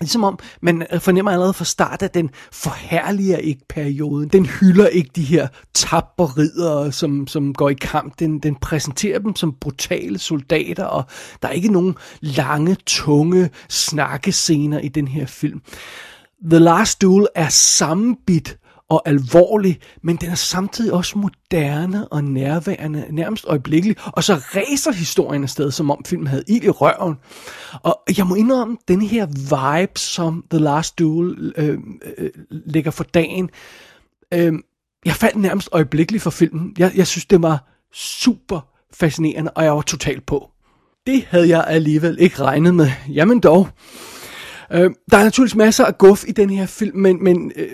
Ligesom 0.00 0.24
om 0.24 0.38
man 0.62 0.86
fornemmer 0.98 1.30
allerede 1.30 1.54
fra 1.54 1.64
start, 1.64 2.02
at 2.02 2.14
den 2.14 2.30
forherliger 2.52 3.36
ikke 3.36 3.62
perioden. 3.68 4.28
Den 4.28 4.46
hylder 4.46 4.86
ikke 4.86 5.10
de 5.16 5.24
her 5.24 5.48
tapper 5.74 6.90
som, 6.90 7.26
som 7.26 7.54
går 7.54 7.68
i 7.68 7.74
kamp. 7.74 8.18
Den, 8.18 8.38
den 8.38 8.54
præsenterer 8.54 9.18
dem 9.18 9.36
som 9.36 9.54
brutale 9.60 10.18
soldater, 10.18 10.84
og 10.84 11.04
der 11.42 11.48
er 11.48 11.52
ikke 11.52 11.72
nogen 11.72 11.94
lange, 12.20 12.76
tunge 12.86 13.50
snakkescener 13.68 14.78
i 14.78 14.88
den 14.88 15.08
her 15.08 15.26
film. 15.26 15.60
The 16.50 16.58
Last 16.58 17.02
Duel 17.02 17.26
er 17.34 17.48
sammenbit 17.48 18.56
og 18.90 19.02
alvorlig, 19.08 19.80
men 20.02 20.16
den 20.16 20.30
er 20.30 20.34
samtidig 20.34 20.92
også 20.92 21.18
moderne 21.18 22.08
og 22.08 22.24
nærværende, 22.24 23.06
nærmest 23.10 23.44
øjeblikkelig, 23.48 23.96
og 24.06 24.24
så 24.24 24.34
ræser 24.34 24.92
historien 24.92 25.42
afsted, 25.42 25.70
som 25.70 25.90
om 25.90 26.04
filmen 26.06 26.26
havde 26.26 26.44
ild 26.48 26.64
i 26.64 26.70
røven. 26.70 27.16
Og 27.82 28.02
jeg 28.18 28.26
må 28.26 28.34
indrømme, 28.34 28.76
den 28.88 29.02
her 29.02 29.26
vibe, 29.26 29.98
som 29.98 30.44
The 30.50 30.58
Last 30.58 30.98
Duel 30.98 31.52
øh, 31.56 31.78
øh, 32.18 32.30
lægger 32.50 32.90
for 32.90 33.04
dagen, 33.04 33.50
øh, 34.34 34.52
jeg 35.04 35.14
faldt 35.14 35.36
nærmest 35.36 35.68
øjeblikkeligt 35.72 36.22
for 36.22 36.30
filmen. 36.30 36.74
Jeg, 36.78 36.92
jeg 36.96 37.06
synes, 37.06 37.26
det 37.26 37.42
var 37.42 37.80
super 37.92 38.60
fascinerende, 38.94 39.50
og 39.50 39.64
jeg 39.64 39.72
var 39.72 39.82
totalt 39.82 40.26
på. 40.26 40.50
Det 41.06 41.24
havde 41.28 41.48
jeg 41.48 41.64
alligevel 41.68 42.16
ikke 42.20 42.42
regnet 42.42 42.74
med. 42.74 42.90
Jamen 43.08 43.40
dog. 43.40 43.68
Øh, 44.72 44.90
der 45.10 45.18
er 45.18 45.24
naturligvis 45.24 45.56
masser 45.56 45.84
af 45.84 45.98
guf 45.98 46.24
i 46.28 46.32
den 46.32 46.50
her 46.50 46.66
film, 46.66 46.98
men, 46.98 47.24
men 47.24 47.52
øh, 47.56 47.68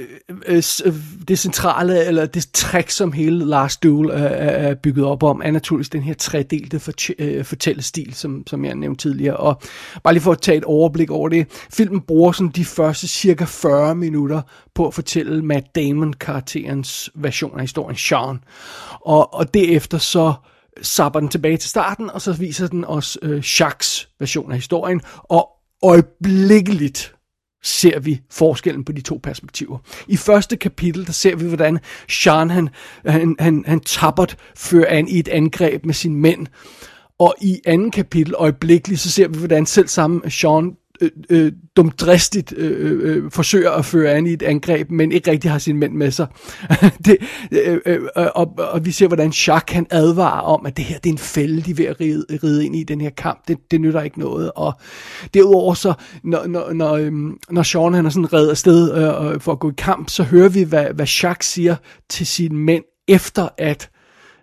øh, 0.46 0.62
øh 0.84 0.94
det 1.28 1.38
centrale, 1.38 2.04
eller 2.04 2.26
det 2.26 2.48
træk, 2.52 2.90
som 2.90 3.12
hele 3.12 3.44
Last 3.44 3.82
Duel 3.82 4.10
øh, 4.10 4.20
er, 4.20 4.26
er 4.26 4.74
bygget 4.74 5.04
op 5.04 5.22
om, 5.22 5.42
er 5.44 5.50
naturligvis 5.50 5.88
den 5.88 6.02
her 6.02 6.14
tredelte 6.14 6.80
fort- 6.80 7.10
øh, 7.18 7.44
fortællestil, 7.44 8.14
som, 8.14 8.46
som 8.46 8.64
jeg 8.64 8.74
nævnte 8.74 9.02
tidligere. 9.02 9.36
Og 9.36 9.60
bare 10.02 10.14
lige 10.14 10.22
for 10.22 10.32
at 10.32 10.40
tage 10.40 10.58
et 10.58 10.64
overblik 10.64 11.10
over 11.10 11.28
det, 11.28 11.46
filmen 11.72 12.00
bruger 12.00 12.32
sådan 12.32 12.52
de 12.56 12.64
første 12.64 13.08
cirka 13.08 13.44
40 13.44 13.94
minutter 13.94 14.42
på 14.74 14.86
at 14.86 14.94
fortælle 14.94 15.42
Matt 15.44 15.66
Damon-karakterens 15.74 17.10
version 17.14 17.54
af 17.54 17.60
historien, 17.60 17.96
Sean. 17.96 18.38
Og, 19.00 19.34
og 19.34 19.54
derefter 19.54 19.98
så 19.98 20.32
sapper 20.82 21.20
den 21.20 21.28
tilbage 21.28 21.56
til 21.56 21.70
starten, 21.70 22.10
og 22.10 22.22
så 22.22 22.32
viser 22.32 22.66
den 22.66 22.84
os 22.84 23.18
øh, 23.22 23.44
Jacques 23.60 24.08
version 24.18 24.50
af 24.50 24.56
historien, 24.56 25.00
og 25.22 25.55
øjeblikkeligt 25.86 27.14
ser 27.62 27.98
vi 27.98 28.20
forskellen 28.30 28.84
på 28.84 28.92
de 28.92 29.00
to 29.00 29.20
perspektiver. 29.22 29.78
I 30.08 30.16
første 30.16 30.56
kapitel, 30.56 31.06
der 31.06 31.12
ser 31.12 31.36
vi, 31.36 31.46
hvordan 31.46 31.78
Sean, 32.08 32.50
han, 32.50 32.68
han, 33.06 33.36
han, 33.38 33.64
han 33.66 33.80
tappert 33.80 34.36
fører 34.56 34.98
an 34.98 35.08
i 35.08 35.18
et 35.18 35.28
angreb 35.28 35.86
med 35.86 35.94
sine 35.94 36.16
mænd. 36.16 36.46
Og 37.18 37.34
i 37.40 37.60
anden 37.66 37.90
kapitel, 37.90 38.34
øjeblikkeligt, 38.38 39.00
så 39.00 39.10
ser 39.10 39.28
vi, 39.28 39.38
hvordan 39.38 39.66
selv 39.66 39.88
sammen 39.88 40.30
Sean 40.30 40.76
Øh, 41.00 41.10
øh, 41.30 41.52
dumdristigt 41.76 42.54
øh, 42.56 42.90
øh, 42.90 43.16
øh, 43.16 43.30
forsøger 43.30 43.70
at 43.70 43.84
føre 43.84 44.12
an 44.12 44.26
i 44.26 44.32
et 44.32 44.42
angreb, 44.42 44.90
men 44.90 45.12
ikke 45.12 45.30
rigtig 45.30 45.50
har 45.50 45.58
sine 45.58 45.78
mænd 45.78 45.92
med 45.92 46.10
sig. 46.10 46.26
det, 47.06 47.16
øh, 47.52 47.80
øh, 47.86 48.00
øh, 48.16 48.26
og, 48.34 48.54
og 48.58 48.84
vi 48.84 48.90
ser, 48.90 49.06
hvordan 49.06 49.30
Jacques 49.30 49.74
kan 49.74 49.86
advare 49.90 50.42
om, 50.42 50.66
at 50.66 50.76
det 50.76 50.84
her 50.84 50.98
det 50.98 51.08
er 51.08 51.12
en 51.12 51.18
fælde, 51.18 51.62
de 51.62 51.70
er 51.70 51.74
ved 51.74 51.84
at 51.84 52.00
ride, 52.00 52.26
ride 52.42 52.66
ind 52.66 52.76
i 52.76 52.82
den 52.82 53.00
her 53.00 53.10
kamp. 53.10 53.48
Det, 53.48 53.58
det 53.70 53.80
nytter 53.80 54.02
ikke 54.02 54.20
noget. 54.20 54.52
Og 54.56 54.72
derudover 55.34 55.74
så, 55.74 55.94
når, 56.24 56.46
når, 56.46 56.72
når, 56.72 56.92
øh, 56.92 57.12
når 57.50 57.62
Sean 57.62 57.94
han 57.94 58.06
er 58.06 58.10
sådan 58.10 58.32
reddet 58.32 58.50
afsted 58.50 58.94
øh, 58.94 59.40
for 59.40 59.52
at 59.52 59.58
gå 59.58 59.70
i 59.70 59.74
kamp, 59.78 60.10
så 60.10 60.22
hører 60.22 60.48
vi, 60.48 60.62
hvad, 60.62 60.86
hvad 60.94 61.06
Jacques 61.06 61.46
siger 61.46 61.76
til 62.08 62.26
sine 62.26 62.58
mænd, 62.58 62.84
efter 63.08 63.48
at 63.58 63.90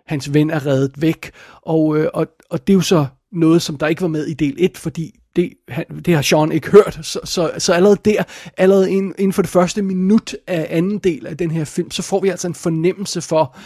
hans 0.06 0.34
ven 0.34 0.50
er 0.50 0.66
reddet 0.66 1.02
væk. 1.02 1.30
Og, 1.62 1.98
øh, 1.98 2.08
og, 2.14 2.26
og 2.50 2.66
det 2.66 2.72
er 2.72 2.74
jo 2.74 2.80
så 2.80 3.06
noget, 3.34 3.62
som 3.62 3.78
der 3.78 3.86
ikke 3.86 4.02
var 4.02 4.08
med 4.08 4.26
i 4.26 4.34
del 4.34 4.54
1, 4.58 4.78
fordi 4.78 5.20
det, 5.36 5.52
han, 5.68 5.84
det 6.04 6.14
har 6.14 6.22
Sean 6.22 6.52
ikke 6.52 6.70
hørt, 6.70 6.98
så, 7.02 7.20
så, 7.24 7.50
så 7.58 7.72
allerede 7.72 7.98
der, 8.04 8.22
allerede 8.56 8.92
inden, 8.92 9.32
for 9.32 9.42
det 9.42 9.50
første 9.50 9.82
minut 9.82 10.36
af 10.46 10.66
anden 10.70 10.98
del 10.98 11.26
af 11.26 11.36
den 11.36 11.50
her 11.50 11.64
film, 11.64 11.90
så 11.90 12.02
får 12.02 12.20
vi 12.20 12.28
altså 12.28 12.48
en 12.48 12.54
fornemmelse 12.54 13.22
for, 13.22 13.56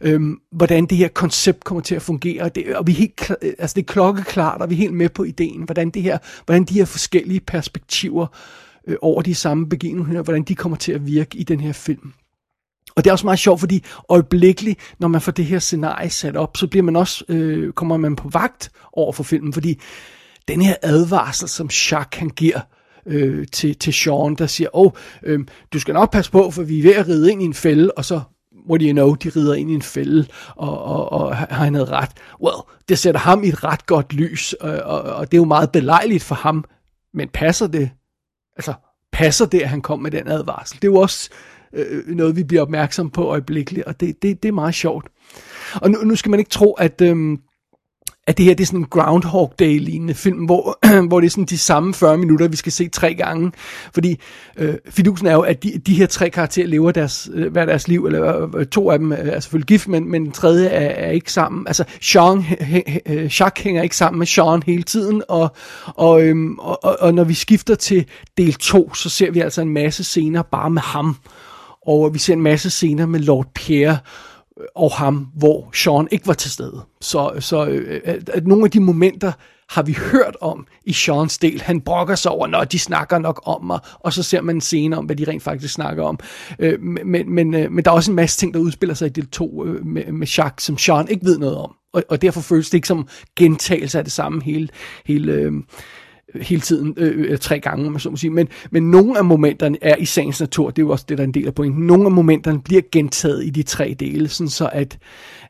øhm, 0.00 0.40
hvordan 0.52 0.86
det 0.86 0.98
her 0.98 1.08
koncept 1.08 1.64
kommer 1.64 1.80
til 1.80 1.94
at 1.94 2.02
fungere, 2.02 2.48
det, 2.48 2.76
og 2.76 2.86
vi 2.86 2.92
er 2.92 2.96
helt, 2.96 3.30
øh, 3.42 3.52
altså 3.58 3.74
det 3.74 3.82
er 3.82 3.92
klokkeklart, 3.92 4.62
og 4.62 4.70
vi 4.70 4.74
er 4.74 4.78
helt 4.78 4.94
med 4.94 5.08
på 5.08 5.24
ideen, 5.24 5.62
hvordan, 5.62 5.90
det 5.90 6.02
her, 6.02 6.18
hvordan 6.44 6.64
de 6.64 6.74
her 6.74 6.84
forskellige 6.84 7.40
perspektiver 7.40 8.26
øh, 8.86 8.96
over 9.02 9.22
de 9.22 9.34
samme 9.34 9.68
begivenheder, 9.68 10.22
hvordan 10.22 10.42
de 10.42 10.54
kommer 10.54 10.76
til 10.76 10.92
at 10.92 11.06
virke 11.06 11.38
i 11.38 11.42
den 11.42 11.60
her 11.60 11.72
film. 11.72 12.12
Og 12.96 13.04
det 13.04 13.10
er 13.10 13.12
også 13.12 13.26
meget 13.26 13.38
sjovt, 13.38 13.60
fordi 13.60 13.84
øjeblikkeligt, 14.08 14.80
når 14.98 15.08
man 15.08 15.20
får 15.20 15.32
det 15.32 15.44
her 15.44 15.58
scenarie 15.58 16.10
sat 16.10 16.36
op, 16.36 16.56
så 16.56 16.66
bliver 16.66 16.82
man 16.82 16.96
også, 16.96 17.24
øh, 17.28 17.72
kommer 17.72 17.96
man 17.96 18.16
på 18.16 18.28
vagt 18.28 18.70
over 18.92 19.12
for 19.12 19.22
filmen, 19.22 19.52
fordi 19.52 19.80
den 20.48 20.62
her 20.62 20.74
advarsel, 20.82 21.48
som 21.48 21.66
Jacques 21.66 22.18
han 22.18 22.28
giver 22.30 22.60
øh, 23.06 23.46
til, 23.52 23.76
til 23.76 23.92
Sean, 23.92 24.34
der 24.34 24.46
siger, 24.46 24.76
åh, 24.76 24.86
oh, 24.86 24.92
øh, 25.22 25.40
du 25.72 25.78
skal 25.78 25.94
nok 25.94 26.12
passe 26.12 26.30
på, 26.30 26.50
for 26.50 26.62
vi 26.62 26.78
er 26.78 26.82
ved 26.82 26.94
at 26.94 27.08
ride 27.08 27.32
ind 27.32 27.42
i 27.42 27.44
en 27.44 27.54
fælde, 27.54 27.90
og 27.96 28.04
så 28.04 28.20
what 28.70 28.80
do 28.80 28.86
you 28.86 28.92
know, 28.92 29.14
de 29.14 29.28
rider 29.28 29.54
ind 29.54 29.70
i 29.70 29.74
en 29.74 29.82
fælde, 29.82 30.26
og, 30.56 30.82
og, 30.82 31.12
og 31.12 31.36
har 31.36 31.64
han 31.64 31.74
havde 31.74 31.90
ret. 31.90 32.10
Well, 32.42 32.56
det 32.88 32.98
sætter 32.98 33.20
ham 33.20 33.44
i 33.44 33.48
et 33.48 33.64
ret 33.64 33.86
godt 33.86 34.12
lys, 34.12 34.52
og, 34.52 34.70
og, 34.70 35.02
og 35.02 35.30
det 35.30 35.36
er 35.36 35.40
jo 35.40 35.44
meget 35.44 35.72
belejligt 35.72 36.22
for 36.22 36.34
ham, 36.34 36.64
men 37.14 37.28
passer 37.28 37.66
det? 37.66 37.90
Altså, 38.56 38.74
passer 39.12 39.46
det, 39.46 39.60
at 39.60 39.68
han 39.68 39.82
kom 39.82 39.98
med 39.98 40.10
den 40.10 40.28
advarsel? 40.28 40.76
Det 40.76 40.88
er 40.88 40.92
jo 40.92 40.96
også 40.96 41.30
øh, 41.76 42.16
noget, 42.16 42.36
vi 42.36 42.44
bliver 42.44 42.62
opmærksom 42.62 43.10
på 43.10 43.24
øjeblikkeligt, 43.24 43.86
og 43.86 44.00
det, 44.00 44.22
det, 44.22 44.42
det 44.42 44.48
er 44.48 44.52
meget 44.52 44.74
sjovt. 44.74 45.06
Og 45.74 45.90
nu, 45.90 45.98
nu 46.04 46.16
skal 46.16 46.30
man 46.30 46.40
ikke 46.40 46.50
tro, 46.50 46.72
at... 46.72 47.00
Øh, 47.00 47.38
at 48.26 48.38
det 48.38 48.44
her 48.44 48.54
det 48.54 48.64
er 48.64 48.66
sådan 48.66 48.80
en 48.80 48.86
Groundhog 48.90 49.54
Day-lignende 49.58 50.14
film, 50.14 50.44
hvor, 50.44 50.78
hvor 51.08 51.20
det 51.20 51.26
er 51.26 51.30
sådan 51.30 51.44
de 51.44 51.58
samme 51.58 51.94
40 51.94 52.18
minutter, 52.18 52.48
vi 52.48 52.56
skal 52.56 52.72
se 52.72 52.88
tre 52.88 53.14
gange. 53.14 53.52
Fordi 53.94 54.20
øh, 54.56 54.74
fidusen 54.90 55.26
er 55.26 55.32
jo, 55.32 55.40
at 55.40 55.62
de, 55.62 55.78
de 55.86 55.94
her 55.94 56.06
tre 56.06 56.30
karakterer 56.30 56.66
lever 56.66 56.92
deres, 56.92 57.30
øh, 57.32 57.52
hver 57.52 57.64
deres 57.64 57.88
liv, 57.88 58.06
eller 58.06 58.42
øh, 58.42 58.48
øh 58.56 58.66
to 58.66 58.90
af 58.90 58.98
dem 58.98 59.12
er 59.12 59.40
selvfølgelig 59.40 59.66
gift, 59.66 59.88
men, 59.88 60.10
men 60.10 60.24
den 60.24 60.32
tredje 60.32 60.68
er, 60.68 61.06
er 61.06 61.10
ikke 61.10 61.32
sammen. 61.32 61.66
Altså, 61.66 61.84
Sean, 62.00 62.44
Jacques 63.06 63.60
øh, 63.60 63.64
hænger 63.64 63.82
ikke 63.82 63.96
sammen 63.96 64.18
med 64.18 64.26
Sean 64.26 64.62
hele 64.62 64.82
tiden, 64.82 65.22
og, 65.28 65.54
og, 65.86 66.22
øhm, 66.22 66.58
og, 66.58 66.84
og, 66.84 66.96
og 67.00 67.14
når 67.14 67.24
vi 67.24 67.34
skifter 67.34 67.74
til 67.74 68.06
del 68.38 68.54
2, 68.54 68.94
så 68.94 69.08
ser 69.08 69.30
vi 69.30 69.40
altså 69.40 69.62
en 69.62 69.68
masse 69.68 70.04
scener 70.04 70.42
bare 70.42 70.70
med 70.70 70.82
ham. 70.82 71.16
Og 71.86 72.14
vi 72.14 72.18
ser 72.18 72.32
en 72.32 72.42
masse 72.42 72.70
scener 72.70 73.06
med 73.06 73.20
Lord 73.20 73.46
Pierre, 73.54 73.98
og 74.74 74.92
ham, 74.92 75.28
hvor 75.34 75.70
Sean 75.74 76.08
ikke 76.10 76.26
var 76.26 76.34
til 76.34 76.50
stede. 76.50 76.82
Så, 77.00 77.32
så 77.40 77.66
øh, 77.66 78.00
at, 78.04 78.28
at 78.28 78.46
nogle 78.46 78.64
af 78.64 78.70
de 78.70 78.80
momenter 78.80 79.32
har 79.68 79.82
vi 79.82 79.92
hørt 80.12 80.36
om 80.40 80.66
i 80.84 80.92
Seans 80.92 81.38
del. 81.38 81.62
Han 81.62 81.80
brokker 81.80 82.14
sig 82.14 82.32
over, 82.32 82.46
når 82.46 82.64
de 82.64 82.78
snakker 82.78 83.18
nok 83.18 83.42
om 83.44 83.64
mig, 83.64 83.78
og 84.00 84.12
så 84.12 84.22
ser 84.22 84.40
man 84.40 84.54
en 84.54 84.60
scene 84.60 84.98
om, 84.98 85.04
hvad 85.04 85.16
de 85.16 85.24
rent 85.24 85.42
faktisk 85.42 85.74
snakker 85.74 86.04
om. 86.04 86.18
Øh, 86.58 86.82
men, 86.82 87.34
men, 87.34 87.54
øh, 87.54 87.72
men 87.72 87.84
der 87.84 87.90
er 87.90 87.94
også 87.94 88.10
en 88.10 88.16
masse 88.16 88.38
ting, 88.38 88.54
der 88.54 88.60
udspiller 88.60 88.94
sig 88.94 89.06
i 89.06 89.10
del 89.10 89.26
2 89.26 89.66
øh, 89.66 89.86
med, 89.86 90.12
med 90.12 90.26
Jacques, 90.26 90.62
som 90.62 90.78
Sean 90.78 91.08
ikke 91.08 91.24
ved 91.24 91.38
noget 91.38 91.56
om. 91.56 91.74
Og, 91.92 92.04
og 92.08 92.22
derfor 92.22 92.40
føles 92.40 92.70
det 92.70 92.78
ikke 92.78 92.88
som 92.88 93.08
gentagelse 93.36 93.98
af 93.98 94.04
det 94.04 94.12
samme 94.12 94.42
hele, 94.42 94.68
hele 95.06 95.32
øh, 95.32 95.52
hele 96.34 96.60
tiden, 96.60 96.94
øh, 96.96 97.18
øh, 97.18 97.32
øh 97.32 97.38
tre 97.38 97.60
gange, 97.60 97.90
man 97.90 98.00
så 98.00 98.10
må 98.10 98.16
sige. 98.16 98.30
Men, 98.30 98.48
men 98.70 98.90
nogle 98.90 99.18
af 99.18 99.24
momenterne 99.24 99.78
er 99.82 99.96
i 99.96 100.04
sagens 100.04 100.40
natur, 100.40 100.70
det 100.70 100.82
er 100.82 100.86
jo 100.86 100.90
også 100.90 101.04
det, 101.08 101.18
der 101.18 101.24
er 101.24 101.28
en 101.28 101.34
del 101.34 101.46
af 101.46 101.54
pointen, 101.54 101.86
nogle 101.86 102.04
af 102.04 102.10
momenterne 102.10 102.60
bliver 102.60 102.82
gentaget 102.92 103.44
i 103.44 103.50
de 103.50 103.62
tre 103.62 103.96
dele, 104.00 104.28
sådan 104.28 104.48
så 104.48 104.70
at, 104.72 104.98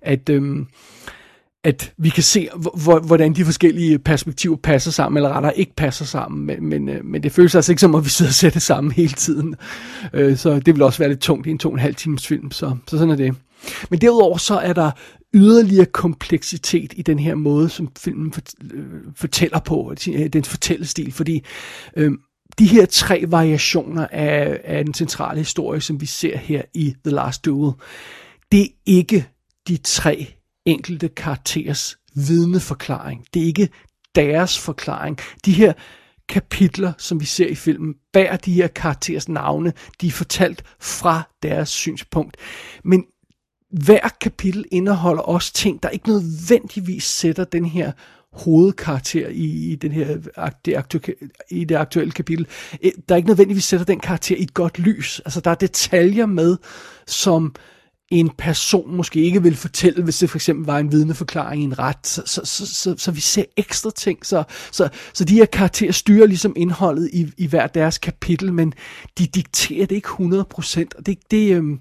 at, 0.03 0.29
øh, 0.29 0.57
at 1.65 1.93
vi 1.99 2.09
kan 2.09 2.23
se, 2.23 2.49
hvordan 3.07 3.33
de 3.33 3.45
forskellige 3.45 3.99
perspektiver 3.99 4.57
passer 4.57 4.91
sammen, 4.91 5.19
eller 5.19 5.31
rettere 5.31 5.59
ikke 5.59 5.75
passer 5.77 6.05
sammen, 6.05 6.47
men, 6.47 6.65
men, 6.65 6.89
øh, 6.89 7.05
men 7.05 7.23
det 7.23 7.33
føles 7.33 7.55
altså 7.55 7.73
ikke 7.73 7.81
som, 7.81 7.95
at 7.95 8.05
vi 8.05 8.09
sidder 8.09 8.31
og 8.31 8.35
ser 8.35 8.51
det 8.51 8.63
sammen 8.63 8.93
hele 8.93 9.13
tiden. 9.13 9.55
Øh, 10.13 10.37
så 10.37 10.59
det 10.59 10.75
vil 10.75 10.83
også 10.83 10.99
være 10.99 11.09
lidt 11.09 11.21
tungt 11.21 11.47
i 11.47 11.51
en 11.51 11.59
to 11.59 11.69
og 11.69 11.75
en 11.75 11.79
halv 11.79 11.95
times 11.95 12.27
film, 12.27 12.51
så, 12.51 12.77
så 12.89 12.99
sådan 12.99 13.11
er 13.11 13.17
det. 13.17 13.35
Men 13.91 14.01
derudover 14.01 14.37
så 14.37 14.59
er 14.59 14.73
der 14.73 14.91
yderligere 15.37 15.87
kompleksitet 15.87 16.93
i 16.97 17.03
den 17.03 17.19
her 17.19 17.35
måde, 17.35 17.69
som 17.69 17.89
filmen 17.99 18.33
øh, 18.75 18.85
fortæller 19.15 19.59
på, 19.59 19.91
øh, 19.91 20.19
dens 20.19 20.31
den 20.33 20.45
fortællestil, 20.45 21.13
fordi 21.13 21.45
øh, 21.97 22.13
de 22.59 22.67
her 22.67 22.87
tre 22.87 23.25
variationer 23.29 24.07
af, 24.07 24.61
af 24.65 24.85
den 24.85 24.95
centrale 24.95 25.39
historie, 25.39 25.81
som 25.81 26.01
vi 26.01 26.07
ser 26.07 26.37
her 26.37 26.63
i 26.75 26.95
The 27.05 27.15
Last 27.15 27.45
Duel, 27.45 27.73
det 28.53 28.63
er 28.63 28.69
ikke 28.87 29.29
de 29.69 29.77
tre 29.77 30.27
enkelte 30.65 31.09
karakterers 31.09 31.99
vidneforklaring. 32.15 33.27
Det 33.35 33.43
er 33.43 33.47
ikke 33.47 33.69
deres 34.15 34.59
forklaring. 34.59 35.19
De 35.45 35.53
her 35.53 35.73
kapitler, 36.29 36.93
som 36.99 37.21
vi 37.21 37.25
ser 37.25 37.47
i 37.47 37.55
filmen, 37.55 37.95
bærer 38.13 38.37
de 38.37 38.53
her 38.53 38.67
karakterers 38.67 39.29
navne. 39.29 39.73
De 40.01 40.07
er 40.07 40.11
fortalt 40.11 40.65
fra 40.81 41.23
deres 41.43 41.69
synspunkt. 41.69 42.37
Men 42.85 43.05
hver 43.71 44.09
kapitel 44.21 44.65
indeholder 44.71 45.23
også 45.23 45.53
ting, 45.53 45.83
der 45.83 45.89
ikke 45.89 46.09
nødvendigvis 46.09 47.05
sætter 47.05 47.45
den 47.45 47.65
her 47.65 47.93
hovedkarakter 48.33 49.29
i, 49.29 49.73
i, 49.73 49.75
den 49.75 49.93
her, 49.93 50.17
det 50.65 50.75
aktu- 50.77 51.47
i 51.51 51.65
det 51.65 51.75
aktuelle 51.75 52.13
kapitel, 52.13 52.47
eh, 52.83 52.91
der 53.09 53.17
ikke 53.17 53.29
nødvendigvis 53.29 53.65
sætter 53.65 53.87
den 53.87 54.01
karakter 54.01 54.37
i 54.37 54.43
et 54.43 54.55
godt 54.55 54.79
lys. 54.79 55.21
Altså 55.21 55.41
der 55.41 55.51
er 55.51 55.55
detaljer 55.55 56.27
med, 56.27 56.57
som 57.07 57.55
en 58.09 58.31
person 58.39 58.97
måske 58.97 59.21
ikke 59.21 59.43
vil 59.43 59.57
fortælle, 59.57 60.05
hvis 60.05 60.19
det 60.19 60.31
for 60.31 60.39
eksempel 60.39 60.67
var 60.67 60.79
en 60.79 60.93
vidneforklaring 60.93 61.63
i 61.63 61.65
en 61.65 61.79
ret. 61.79 62.07
Så, 62.07 62.23
så, 62.27 62.41
så, 62.45 62.67
så, 62.67 62.95
så 62.99 63.11
vi 63.11 63.21
ser 63.21 63.45
ekstra 63.57 63.91
ting. 63.91 64.27
Så, 64.27 64.45
så, 64.73 64.89
så 65.13 65.25
de 65.25 65.35
her 65.35 65.45
karakterer 65.45 65.93
styrer 65.93 66.27
ligesom 66.27 66.53
indholdet 66.57 67.11
i, 67.13 67.33
i 67.37 67.47
hver 67.47 67.67
deres 67.67 67.99
kapitel, 67.99 68.53
men 68.53 68.73
de 69.19 69.27
dikterer 69.27 69.87
det 69.87 69.97
ikke 69.97 70.09
100%. 70.09 70.85
Og 70.99 71.07
det, 71.07 71.19
det, 71.31 71.55
øhm, 71.55 71.81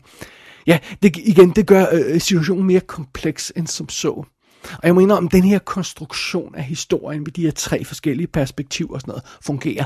ja, 0.67 0.80
det, 1.04 1.17
igen, 1.17 1.49
det 1.49 1.67
gør 1.67 1.86
øh, 1.91 2.21
situationen 2.21 2.67
mere 2.67 2.80
kompleks 2.80 3.54
end 3.56 3.67
som 3.67 3.89
så. 3.89 4.25
Og 4.71 4.82
jeg 4.84 4.95
mener, 4.95 5.15
om 5.15 5.28
den 5.28 5.43
her 5.43 5.60
konstruktion 5.60 6.56
af 6.56 6.63
historien 6.63 7.23
med 7.23 7.32
de 7.32 7.41
her 7.41 7.51
tre 7.51 7.86
forskellige 7.86 8.28
perspektiver 8.28 8.93
og 8.93 9.01
sådan 9.01 9.12
noget, 9.12 9.23
fungerer 9.41 9.86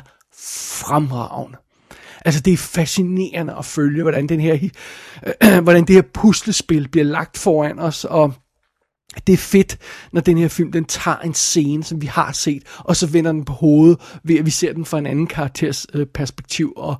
fremragende. 0.81 1.57
Altså 2.25 2.41
det 2.41 2.53
er 2.53 2.57
fascinerende 2.57 3.55
at 3.57 3.65
følge, 3.65 4.01
hvordan, 4.01 4.29
den 4.29 4.39
her, 4.39 4.57
øh, 5.43 5.59
hvordan 5.63 5.85
det 5.85 5.95
her 5.95 6.01
puslespil 6.01 6.87
bliver 6.87 7.05
lagt 7.05 7.37
foran 7.37 7.79
os, 7.79 8.05
og 8.05 8.33
det 9.27 9.33
er 9.33 9.37
fedt, 9.37 9.77
når 10.11 10.21
den 10.21 10.37
her 10.37 10.47
film, 10.47 10.71
den 10.71 10.85
tager 10.85 11.17
en 11.17 11.33
scene, 11.33 11.83
som 11.83 12.01
vi 12.01 12.07
har 12.07 12.31
set, 12.31 12.63
og 12.77 12.95
så 12.95 13.07
vender 13.07 13.31
den 13.31 13.45
på 13.45 13.53
hovedet, 13.53 14.19
ved 14.23 14.39
at 14.39 14.45
vi 14.45 14.51
ser 14.51 14.73
den 14.73 14.85
fra 14.85 14.97
en 14.97 15.05
anden 15.05 15.27
karakters 15.27 15.87
øh, 15.93 16.05
perspektiv, 16.05 16.73
og 16.77 16.95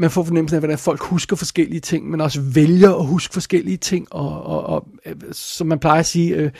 man 0.00 0.10
får 0.10 0.24
fornemmelsen 0.24 0.54
af, 0.54 0.60
hvordan 0.60 0.78
folk 0.78 1.00
husker 1.00 1.36
forskellige 1.36 1.80
ting, 1.80 2.10
men 2.10 2.20
også 2.20 2.40
vælger 2.40 2.94
at 2.94 3.06
huske 3.06 3.32
forskellige 3.32 3.76
ting, 3.76 4.06
og, 4.10 4.46
og, 4.46 4.66
og 4.66 4.86
som 5.32 5.66
man 5.66 5.78
plejer 5.78 6.00
at 6.00 6.06
sige, 6.06 6.34
øh, 6.34 6.50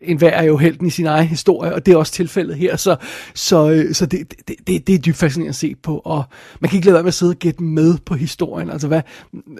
enhver 0.00 0.30
er 0.30 0.42
jo 0.42 0.56
helten 0.56 0.86
i 0.86 0.90
sin 0.90 1.06
egen 1.06 1.26
historie, 1.26 1.74
og 1.74 1.86
det 1.86 1.92
er 1.92 1.96
også 1.96 2.12
tilfældet 2.12 2.56
her, 2.56 2.76
så, 2.76 2.96
så, 3.34 3.70
øh, 3.70 3.94
så 3.94 4.06
det, 4.06 4.34
det, 4.48 4.56
det, 4.66 4.86
det 4.86 4.94
er 4.94 4.98
dybt 4.98 5.16
fascinerende 5.16 5.48
at 5.48 5.54
se 5.54 5.74
på, 5.82 5.98
og 5.98 6.24
man 6.60 6.68
kan 6.68 6.76
ikke 6.76 6.86
lade 6.86 6.94
være 6.94 7.02
med 7.02 7.08
at 7.08 7.14
sidde 7.14 7.32
og 7.32 7.36
gætte 7.36 7.62
med 7.62 7.98
på 8.06 8.14
historien, 8.14 8.70
altså 8.70 8.88
hvad, 8.88 9.02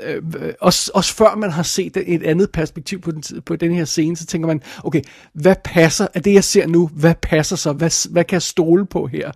øh, 0.06 0.22
også, 0.60 0.90
også 0.94 1.14
før 1.14 1.36
man 1.36 1.50
har 1.50 1.62
set 1.62 1.96
et 2.06 2.22
andet 2.22 2.50
perspektiv 2.50 3.00
på 3.00 3.10
den, 3.10 3.22
på 3.46 3.56
den 3.56 3.74
her 3.74 3.84
scene, 3.84 4.16
så 4.16 4.26
tænker 4.26 4.46
man, 4.46 4.62
okay, 4.84 5.02
hvad 5.32 5.56
passer, 5.64 6.06
af 6.14 6.22
det 6.22 6.34
jeg 6.34 6.44
ser 6.44 6.66
nu, 6.66 6.90
hvad 6.92 7.14
passer 7.22 7.56
så, 7.56 7.72
hvad, 7.72 8.10
hvad 8.10 8.24
kan 8.24 8.34
jeg 8.34 8.42
stole 8.42 8.86
på 8.86 9.06
her? 9.06 9.32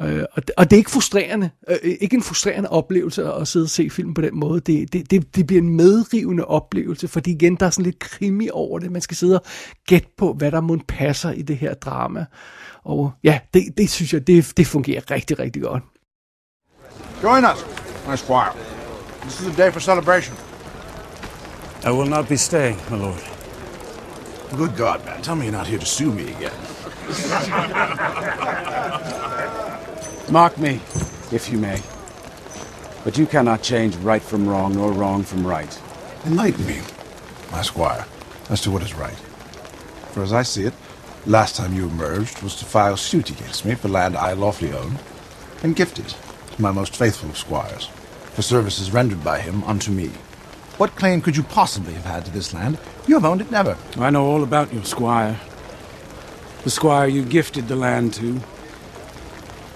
Øh, 0.00 0.24
og, 0.32 0.46
det, 0.46 0.50
og 0.56 0.70
det 0.70 0.76
er 0.76 0.78
ikke 0.78 0.90
frustrerende, 0.90 1.50
øh, 1.68 1.76
ikke 2.00 2.16
en 2.16 2.22
frustrerende 2.22 2.68
oplevelse 2.68 3.24
at 3.24 3.48
sidde 3.48 3.64
og 3.64 3.70
se 3.70 3.90
film 3.90 4.14
på 4.14 4.20
den 4.20 4.38
måde. 4.38 4.60
Det, 4.60 4.92
det, 4.92 5.10
det, 5.10 5.36
det 5.36 5.46
bliver 5.46 5.62
en 5.62 5.76
medrivende 5.76 6.44
oplevelse, 6.44 7.08
fordi 7.08 7.30
igen, 7.30 7.56
der 7.56 7.66
er 7.66 7.70
sådan 7.70 7.84
lidt 7.84 7.98
krimi 7.98 8.48
over 8.52 8.78
det. 8.78 8.92
Man 8.92 9.02
skal 9.02 9.16
sidde 9.16 9.40
og 9.40 9.46
gætte 9.86 10.08
på, 10.16 10.32
hvad 10.32 10.50
der 10.50 10.60
må 10.60 10.78
passer 10.88 11.30
i 11.30 11.42
det 11.42 11.56
her 11.56 11.74
drama. 11.74 12.24
Og 12.84 13.12
ja, 13.24 13.38
det, 13.54 13.78
det 13.78 13.90
synes 13.90 14.12
jeg, 14.12 14.26
det, 14.26 14.52
det 14.56 14.66
fungerer 14.66 15.10
rigtig, 15.10 15.38
rigtig 15.38 15.62
godt. 15.62 15.82
Join 17.22 17.44
us, 17.44 17.66
my 18.08 18.16
squire. 18.16 18.52
This 19.22 19.40
is 19.40 19.46
a 19.46 19.62
day 19.62 19.72
for 19.72 19.80
celebration. 19.80 20.36
I 21.84 21.90
will 21.90 22.10
not 22.10 22.28
be 22.28 22.36
staying, 22.36 22.78
my 22.90 22.96
lord. 22.96 23.22
Good 24.56 24.76
God, 24.76 25.04
man. 25.04 25.22
Tell 25.22 25.34
me 25.36 25.44
you're 25.44 25.58
not 25.58 25.66
here 25.66 25.78
to 25.78 25.86
sue 25.86 26.12
me 26.12 26.22
again. 26.22 26.52
Mock 30.28 30.58
me, 30.58 30.80
if 31.30 31.48
you 31.52 31.56
may. 31.56 31.80
But 33.04 33.16
you 33.16 33.26
cannot 33.26 33.62
change 33.62 33.94
right 33.96 34.22
from 34.22 34.48
wrong, 34.48 34.74
nor 34.74 34.90
wrong 34.90 35.22
from 35.22 35.46
right. 35.46 35.80
Enlighten 36.24 36.66
me, 36.66 36.80
my 37.52 37.62
squire, 37.62 38.04
as 38.50 38.60
to 38.62 38.72
what 38.72 38.82
is 38.82 38.94
right. 38.94 39.14
For 40.10 40.24
as 40.24 40.32
I 40.32 40.42
see 40.42 40.64
it, 40.64 40.74
last 41.26 41.54
time 41.54 41.74
you 41.74 41.86
emerged 41.86 42.42
was 42.42 42.56
to 42.56 42.64
file 42.64 42.96
suit 42.96 43.30
against 43.30 43.64
me 43.64 43.76
for 43.76 43.86
land 43.86 44.16
I 44.16 44.32
lawfully 44.32 44.72
own, 44.72 44.98
and 45.62 45.76
gifted 45.76 46.08
to 46.08 46.62
my 46.62 46.72
most 46.72 46.96
faithful 46.96 47.30
of 47.30 47.38
squires, 47.38 47.86
for 48.32 48.42
services 48.42 48.90
rendered 48.90 49.22
by 49.22 49.38
him 49.38 49.62
unto 49.62 49.92
me. 49.92 50.08
What 50.76 50.96
claim 50.96 51.22
could 51.22 51.36
you 51.36 51.44
possibly 51.44 51.94
have 51.94 52.04
had 52.04 52.24
to 52.24 52.32
this 52.32 52.52
land? 52.52 52.80
You 53.06 53.14
have 53.14 53.24
owned 53.24 53.42
it 53.42 53.52
never. 53.52 53.78
I 53.96 54.10
know 54.10 54.26
all 54.26 54.42
about 54.42 54.74
your 54.74 54.84
squire. 54.84 55.38
The 56.64 56.70
squire 56.70 57.06
you 57.06 57.24
gifted 57.24 57.68
the 57.68 57.76
land 57.76 58.12
to, 58.14 58.40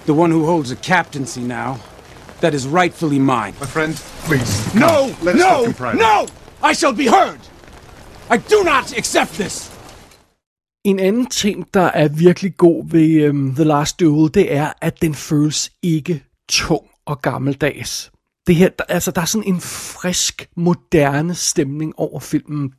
the 0.05 0.13
one 0.13 0.31
who 0.31 0.45
holds 0.45 0.71
a 0.71 0.75
captaincy 0.75 1.41
now, 1.41 1.77
that 2.41 2.53
is 2.53 2.67
rightfully 2.67 3.19
mine. 3.19 3.53
My 3.59 3.67
friend, 3.67 3.93
please. 4.27 4.73
No! 4.75 5.15
Let 5.21 5.35
us 5.35 5.41
no! 5.41 5.49
talk 5.49 5.65
in 5.65 5.73
private. 5.73 5.99
No! 5.99 6.27
I 6.69 6.73
shall 6.73 6.93
be 6.93 7.07
heard! 7.07 7.39
I 8.29 8.37
do 8.37 8.63
not 8.63 8.97
accept 8.97 9.31
this! 9.33 9.71
En 10.83 10.99
anden 10.99 11.25
ting, 11.25 11.73
der 11.73 11.81
er 11.81 12.07
virkelig 12.07 12.57
god 12.57 12.89
ved 12.89 13.29
um, 13.29 13.55
The 13.55 13.63
Last 13.63 13.99
Duel, 13.99 14.33
det 14.33 14.55
er, 14.55 14.73
at 14.81 15.01
den 15.01 15.15
føles 15.15 15.71
ikke 15.83 16.23
tung 16.49 16.87
og 17.05 17.21
gammeldags. 17.21 18.11
Det 18.47 18.55
her, 18.55 18.69
der, 18.69 18.83
altså, 18.83 19.11
der 19.11 19.21
er 19.21 19.25
sådan 19.25 19.47
en 19.47 19.61
frisk, 19.61 20.49
moderne 20.57 21.35
stemning 21.35 21.93
over 21.97 22.19
filmen. 22.19 22.73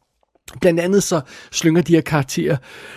Blandt 0.61 0.81
andet 0.81 1.03
så 1.03 1.21
slynger 1.53 1.83
de 1.83 1.95
her 1.95 2.01
karakterer 2.01 2.57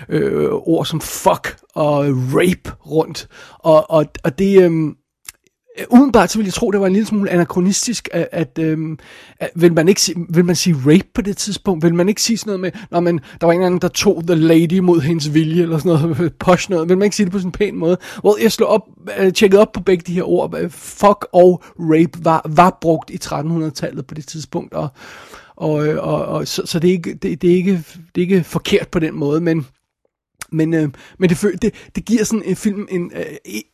øh, 0.09 0.49
ord 0.51 0.85
som 0.85 1.01
fuck 1.01 1.57
og 1.75 2.05
rape 2.07 2.71
rundt. 2.85 3.27
Og, 3.59 3.91
og, 3.91 4.05
og 4.23 4.39
det... 4.39 4.61
Øh, 4.61 4.71
Udenbart 5.89 6.31
så 6.31 6.37
vil 6.37 6.45
jeg 6.45 6.53
tro, 6.53 6.71
det 6.71 6.79
var 6.79 6.87
en 6.87 6.93
lille 6.93 7.07
smule 7.07 7.31
anachronistisk, 7.31 8.09
at, 8.11 8.27
at, 8.31 8.59
øhm, 8.59 8.99
at 9.39 9.49
vil, 9.55 9.73
man 9.73 9.87
ikke 9.87 10.01
sige, 10.01 10.25
vil 10.29 10.45
man 10.45 10.55
sige 10.55 10.75
rape 10.85 11.07
på 11.13 11.21
det 11.21 11.37
tidspunkt? 11.37 11.83
Vil 11.83 11.93
man 11.93 12.09
ikke 12.09 12.21
sige 12.21 12.37
sådan 12.37 12.49
noget 12.49 12.59
med, 12.59 12.71
når 12.91 12.99
man, 12.99 13.19
der 13.41 13.45
var 13.47 13.53
en 13.53 13.61
anden, 13.63 13.81
der 13.81 13.87
tog 13.87 14.23
the 14.27 14.35
lady 14.35 14.79
mod 14.79 15.01
hendes 15.01 15.33
vilje, 15.33 15.63
eller 15.63 15.77
sådan 15.77 16.09
noget, 16.09 16.33
posh 16.45 16.69
noget, 16.69 16.89
vil 16.89 16.97
man 16.97 17.05
ikke 17.05 17.15
sige 17.15 17.25
det 17.25 17.31
på 17.31 17.39
sådan 17.39 17.47
en 17.47 17.51
pæn 17.51 17.75
måde? 17.75 17.97
Well, 18.23 18.41
jeg 18.41 18.51
slog 18.51 18.69
op, 18.69 18.81
uh, 19.21 19.31
tjekkede 19.31 19.61
op 19.61 19.71
på 19.71 19.79
begge 19.79 20.03
de 20.07 20.13
her 20.13 20.29
ord, 20.29 20.69
fuck 20.69 21.27
og 21.33 21.63
rape 21.79 22.25
var, 22.25 22.41
var 22.49 22.77
brugt 22.81 23.09
i 23.09 23.19
1300-tallet 23.23 24.07
på 24.07 24.13
det 24.13 24.27
tidspunkt, 24.27 24.73
og, 24.73 24.89
og, 25.55 25.87
øh, 25.87 26.07
og, 26.07 26.25
og 26.25 26.47
så, 26.47 26.61
så 26.65 26.79
det, 26.79 26.87
er 26.87 26.91
ikke, 26.91 27.13
det, 27.13 27.41
det, 27.41 27.51
er 27.51 27.55
ikke, 27.55 27.71
det 28.15 28.21
er 28.21 28.21
ikke 28.21 28.43
forkert 28.43 28.87
på 28.87 28.99
den 28.99 29.15
måde, 29.15 29.41
men 29.41 29.65
men, 30.51 30.73
øh, 30.73 30.89
men 31.17 31.29
det, 31.29 31.61
det, 31.61 31.73
det 31.95 32.05
giver 32.05 32.23
sådan 32.23 32.43
en 32.45 32.55
film 32.55 32.87
en, 32.91 33.11
øh, 33.15 33.25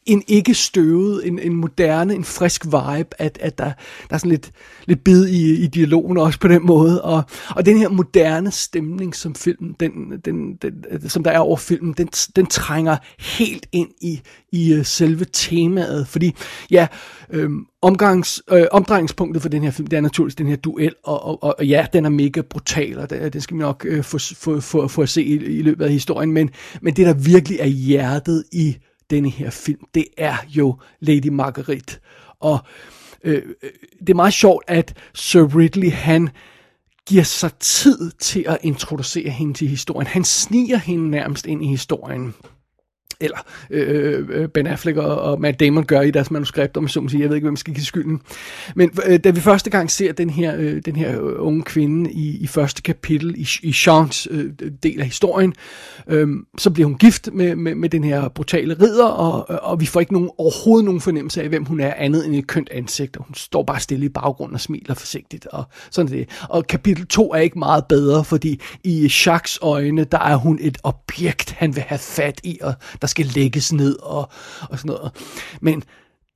en 0.06 0.24
ikke 0.28 0.54
støvet, 0.54 1.28
en, 1.28 1.40
en 1.40 1.54
moderne, 1.54 2.16
en 2.16 2.24
frisk 2.24 2.66
vibe, 2.66 3.22
at, 3.22 3.38
at 3.42 3.58
der, 3.58 3.72
der 4.10 4.16
er 4.16 4.18
sådan 4.18 4.32
lidt, 4.32 4.52
lidt 4.86 5.04
bid 5.04 5.28
i, 5.28 5.64
i 5.64 5.68
dialogen 5.68 6.18
også 6.18 6.40
på 6.40 6.48
den 6.48 6.66
måde. 6.66 7.02
Og, 7.02 7.24
og 7.50 7.66
den 7.66 7.78
her 7.78 7.90
moderne 7.90 8.52
stemning, 8.52 9.16
som 9.16 9.36
filmen, 9.36 9.76
den, 9.80 9.92
den, 10.26 10.56
den, 10.56 10.86
øh, 10.92 11.10
som 11.10 11.24
der 11.24 11.32
er 11.32 11.40
over 11.40 11.58
filmen, 11.58 11.94
den, 11.98 12.08
den 12.08 12.46
trænger 12.46 12.98
helt 13.20 13.68
ind 13.72 13.90
i, 14.02 14.22
i 14.52 14.82
selve 14.84 15.26
temaet. 15.34 16.08
Fordi 16.08 16.36
ja, 16.72 16.88
øh, 17.30 17.50
omgangs, 17.82 18.44
øh, 18.52 18.66
omdrejningspunktet 18.72 19.42
for 19.42 19.50
den 19.50 19.64
her 19.64 19.72
film, 19.72 19.88
det 19.88 19.98
er 19.98 20.02
naturligvis 20.02 20.36
den 20.36 20.48
her 20.48 20.56
duel, 20.56 20.96
og, 21.04 21.44
og, 21.44 21.44
og 21.60 21.66
ja, 21.66 21.86
den 21.94 22.06
er 22.06 22.10
mega 22.10 22.42
brutal, 22.42 23.00
og 23.00 23.10
det, 23.10 23.34
det 23.34 23.44
skal 23.44 23.58
vi 23.58 23.62
nok 23.62 23.86
øh, 23.90 24.04
få, 24.04 24.18
få, 24.20 24.60
få, 24.60 24.88
få 24.88 25.02
at 25.02 25.10
se 25.10 25.24
i, 25.24 25.34
i 25.34 25.62
løbet 25.62 25.86
af 25.86 25.92
historien, 25.92 26.32
men, 26.32 26.50
men 26.82 26.96
det, 26.96 27.06
der 27.06 27.14
virkelig 27.14 27.60
er 27.60 27.66
hjertet 27.66 28.44
i 28.52 28.78
denne 29.10 29.30
her 29.30 29.50
film, 29.50 29.88
det 29.96 30.06
er 30.18 30.36
jo 30.50 30.76
Lady 31.00 31.28
Marguerite. 31.28 31.98
Og 32.40 32.60
øh, 33.24 33.44
øh 33.64 33.72
det 34.00 34.10
er 34.10 34.16
meget 34.16 34.34
sjovt, 34.34 34.64
at 34.68 34.94
Sir 35.14 35.58
Ridley, 35.58 35.92
han 35.92 36.30
giver 37.08 37.24
sig 37.24 37.52
tid 37.60 38.12
til 38.12 38.46
at 38.48 38.58
introducere 38.62 39.30
hende 39.30 39.54
til 39.54 39.68
historien. 39.68 40.08
Han 40.08 40.24
sniger 40.24 40.78
hende 40.78 41.10
nærmest 41.10 41.46
ind 41.46 41.64
i 41.64 41.68
historien 41.68 42.34
eller 43.22 43.38
øh, 43.70 44.30
øh, 44.30 44.48
Ben 44.48 44.68
Affleck 44.68 44.98
og, 44.98 45.22
og 45.22 45.42
Matt 45.42 45.60
Damon 45.60 45.86
gør 45.86 46.02
i 46.02 46.12
deres 46.12 46.32
manuskript, 46.32 46.78
om 46.78 46.88
så 46.88 47.02
må 47.02 47.10
sige. 47.10 47.22
Jeg 47.22 47.30
ved 47.30 47.36
ikke, 47.36 47.46
hvem 47.46 47.56
skal 47.56 47.74
give 47.74 47.86
skylden. 47.86 48.22
Men 48.76 48.92
øh, 49.08 49.20
da 49.20 49.30
vi 49.30 49.40
første 49.40 49.70
gang 49.70 49.92
ser 49.92 50.12
den 50.12 50.30
her, 50.30 50.56
øh, 50.58 50.82
den 50.86 50.96
her 50.96 51.22
øh, 51.22 51.34
unge 51.38 51.64
kvinde 51.64 52.12
i, 52.12 52.38
i 52.38 52.48
første 52.48 52.82
kapitel, 52.82 53.34
i, 53.38 53.48
i 53.64 53.74
Seans 53.74 54.28
øh, 54.32 54.52
del 54.84 55.00
af 55.00 55.06
historien, 55.06 55.54
øh, 56.08 56.28
så 56.58 56.70
bliver 56.70 56.88
hun 56.88 56.98
gift 56.98 57.30
med, 57.34 57.56
med, 57.56 57.76
med 57.76 57.90
den 57.90 58.04
her 58.04 58.30
brutale 58.30 58.78
ridder, 58.82 59.06
og, 59.06 59.50
og 59.64 59.80
vi 59.80 59.86
får 59.86 60.00
ikke 60.00 60.14
nogen, 60.14 60.30
overhovedet 60.38 60.86
nogen 60.86 61.02
fornemmelse 61.02 61.42
af, 61.44 61.50
hvem 61.50 61.66
hun 61.66 61.80
er, 61.80 61.94
andet 61.94 62.26
end 62.26 62.36
et 62.36 62.48
kønt 62.48 62.70
ansigt, 62.72 63.18
og 63.18 63.26
hun 63.26 63.36
står 63.36 63.64
bare 63.64 63.80
stille 63.80 64.06
i 64.06 64.10
baggrunden 64.10 64.56
og 64.56 64.62
smiler 64.62 64.94
forsigtigt, 64.94 65.46
og 65.46 65.64
sådan 65.92 66.12
det. 66.12 66.30
Og 66.50 66.68
kapitel 66.68 67.08
2 67.08 67.34
er 67.34 67.40
ikke 67.40 67.60
meget 67.60 67.86
bedre, 67.90 68.24
fordi 68.24 68.62
i 68.84 69.12
Jacques 69.26 69.60
øjne, 69.62 70.04
der 70.04 70.20
er 70.20 70.36
hun 70.36 70.60
et 70.62 70.78
objekt, 70.84 71.52
han 71.52 71.76
vil 71.76 71.84
have 71.84 72.00
fat 72.00 72.42
i, 72.44 72.60
og 72.62 72.74
der 73.02 73.08
skal 73.12 73.26
lægges 73.26 73.74
ned 73.74 73.96
og, 74.00 74.30
og 74.70 74.80
sådan 74.80 74.90
noget. 74.90 75.12
Men 75.62 75.84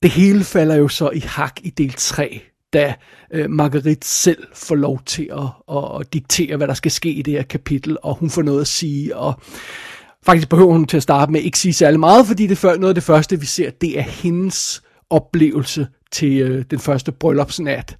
det 0.02 0.10
hele 0.10 0.44
falder 0.44 0.74
jo 0.74 0.88
så 0.88 1.10
i 1.10 1.18
hak 1.18 1.60
i 1.62 1.70
del 1.70 1.92
3, 1.92 2.40
da 2.72 2.94
øh, 3.32 3.50
Marguerite 3.50 4.08
selv 4.08 4.44
får 4.54 4.74
lov 4.74 5.00
til 5.06 5.30
at, 5.32 5.76
at, 5.76 6.00
at 6.00 6.12
diktere, 6.12 6.56
hvad 6.56 6.68
der 6.68 6.74
skal 6.74 6.90
ske 6.90 7.10
i 7.10 7.22
det 7.22 7.34
her 7.34 7.42
kapitel, 7.42 7.96
og 8.02 8.14
hun 8.14 8.30
får 8.30 8.42
noget 8.42 8.60
at 8.60 8.66
sige, 8.66 9.16
og 9.16 9.40
faktisk 10.26 10.48
behøver 10.48 10.72
hun 10.72 10.86
til 10.86 10.96
at 10.96 11.02
starte 11.02 11.32
med 11.32 11.40
ikke 11.40 11.58
sige 11.58 11.72
særlig 11.72 12.00
meget, 12.00 12.26
fordi 12.26 12.46
det 12.46 12.62
noget 12.62 12.88
af 12.88 12.94
det 12.94 13.04
første, 13.04 13.40
vi 13.40 13.46
ser, 13.46 13.70
det 13.70 13.98
er 13.98 14.02
hendes 14.02 14.82
oplevelse 15.10 15.86
til 16.12 16.38
øh, 16.38 16.64
den 16.70 16.78
første 16.78 17.12
bryllupsnat. 17.12 17.96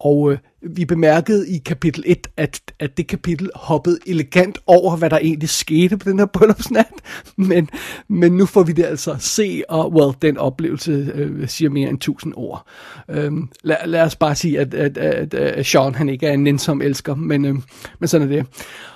Og 0.00 0.32
øh, 0.32 0.38
vi 0.62 0.84
bemærkede 0.84 1.50
i 1.50 1.58
kapitel 1.58 2.04
1, 2.06 2.26
at, 2.36 2.60
at 2.78 2.96
det 2.96 3.06
kapitel 3.06 3.50
hoppede 3.54 3.98
elegant 4.06 4.58
over, 4.66 4.96
hvad 4.96 5.10
der 5.10 5.18
egentlig 5.18 5.48
skete 5.48 5.96
på 5.96 6.10
den 6.10 6.18
her 6.18 6.26
bryllupsnat. 6.26 6.92
Men, 7.36 7.70
men 8.08 8.32
nu 8.32 8.46
får 8.46 8.62
vi 8.62 8.72
det 8.72 8.84
altså 8.84 9.12
at 9.12 9.22
se, 9.22 9.62
og 9.68 9.92
well, 9.92 10.16
den 10.22 10.38
oplevelse 10.38 11.12
øh, 11.14 11.48
siger 11.48 11.70
mere 11.70 11.88
end 11.90 11.98
tusind 11.98 12.32
ord. 12.36 12.66
Øh, 13.10 13.32
lad, 13.62 13.76
lad 13.86 14.02
os 14.02 14.16
bare 14.16 14.34
sige, 14.34 14.60
at, 14.60 14.74
at, 14.74 14.98
at, 14.98 15.34
at 15.34 15.66
Sean 15.66 15.94
han 15.94 16.08
ikke 16.08 16.26
er 16.26 16.32
en 16.32 16.44
nænsom 16.44 16.82
elsker, 16.82 17.14
men, 17.14 17.44
øh, 17.44 17.54
men 17.98 18.08
sådan 18.08 18.32
er 18.32 18.36
det. 18.36 18.46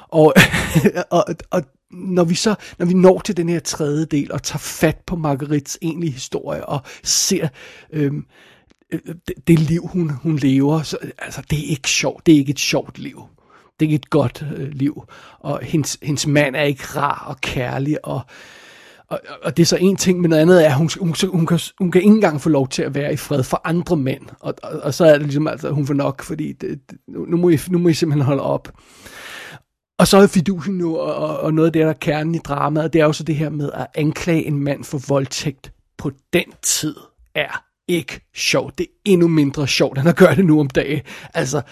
Og, 0.08 0.34
og, 1.10 1.24
og 1.50 1.62
når 1.90 2.24
vi 2.24 2.34
så 2.34 2.54
når 2.78 2.86
vi 2.86 2.94
når 2.94 3.18
til 3.18 3.36
den 3.36 3.48
her 3.48 3.60
tredje 3.60 4.04
del 4.04 4.32
og 4.32 4.42
tager 4.42 4.58
fat 4.58 4.96
på 5.06 5.16
Marguerites 5.16 5.78
egentlige 5.82 6.12
historie 6.12 6.64
og 6.64 6.80
ser 7.02 7.48
Øh, 7.92 8.12
Øh, 8.92 9.00
det, 9.28 9.34
det 9.48 9.58
liv, 9.58 9.86
hun, 9.86 10.10
hun 10.10 10.36
lever, 10.36 10.82
så, 10.82 10.98
altså, 11.18 11.42
det 11.50 11.58
er 11.58 11.70
ikke 11.70 11.90
sjovt. 11.90 12.26
Det 12.26 12.34
er 12.34 12.38
ikke 12.38 12.50
et 12.50 12.58
sjovt 12.58 12.98
liv. 12.98 13.22
Det 13.80 13.86
er 13.86 13.88
ikke 13.90 13.94
et 13.94 14.10
godt 14.10 14.44
øh, 14.56 14.68
liv. 14.68 15.04
Og 15.40 15.60
hendes, 15.62 15.98
hendes 16.02 16.26
mand 16.26 16.56
er 16.56 16.62
ikke 16.62 16.84
rar 16.84 17.24
og 17.28 17.40
kærlig, 17.40 18.04
og, 18.04 18.20
og, 19.08 19.20
og 19.42 19.56
det 19.56 19.62
er 19.62 19.66
så 19.66 19.76
en 19.76 19.96
ting, 19.96 20.20
men 20.20 20.30
noget 20.30 20.42
andet 20.42 20.66
er, 20.66 20.70
at 20.70 20.76
hun, 20.76 20.90
hun, 21.00 21.14
hun, 21.28 21.46
kan, 21.46 21.60
hun 21.78 21.90
kan 21.90 22.02
ikke 22.02 22.14
engang 22.14 22.40
få 22.40 22.48
lov 22.48 22.68
til 22.68 22.82
at 22.82 22.94
være 22.94 23.12
i 23.12 23.16
fred 23.16 23.42
for 23.42 23.60
andre 23.64 23.96
mænd. 23.96 24.22
Og, 24.40 24.54
og, 24.62 24.80
og 24.82 24.94
så 24.94 25.04
er 25.04 25.12
det 25.12 25.22
ligesom, 25.22 25.46
altså, 25.46 25.70
hun 25.70 25.86
får 25.86 25.94
nok, 25.94 26.22
fordi 26.22 26.52
det, 26.52 26.80
nu, 27.08 27.36
må 27.36 27.48
I, 27.48 27.58
nu 27.70 27.78
må 27.78 27.88
I 27.88 27.94
simpelthen 27.94 28.26
holde 28.26 28.42
op. 28.42 28.72
Og 29.98 30.06
så 30.06 30.16
er 30.16 30.26
fidusen 30.26 30.74
nu, 30.74 30.96
og, 30.96 31.40
og 31.40 31.54
noget 31.54 31.66
af 31.66 31.72
det, 31.72 31.82
der 31.82 31.88
er 31.88 31.92
kernen 31.92 32.34
i 32.34 32.38
dramaet, 32.38 32.92
det 32.92 33.00
er 33.00 33.04
jo 33.04 33.12
så 33.12 33.24
det 33.24 33.36
her 33.36 33.50
med 33.50 33.70
at 33.74 33.86
anklage 33.94 34.46
en 34.46 34.64
mand 34.64 34.84
for 34.84 35.00
voldtægt 35.08 35.72
på 35.98 36.10
den 36.32 36.44
tid, 36.62 36.94
er 37.34 37.64
ikke 37.90 38.20
sjovt. 38.34 38.78
Det 38.78 38.84
er 38.84 38.90
endnu 39.04 39.28
mindre 39.28 39.68
sjovt, 39.68 39.98
end 39.98 40.08
at 40.08 40.16
gøre 40.16 40.34
det 40.34 40.44
nu 40.44 40.60
om 40.60 40.70
dagen. 40.70 41.00
Altså, 41.34 41.62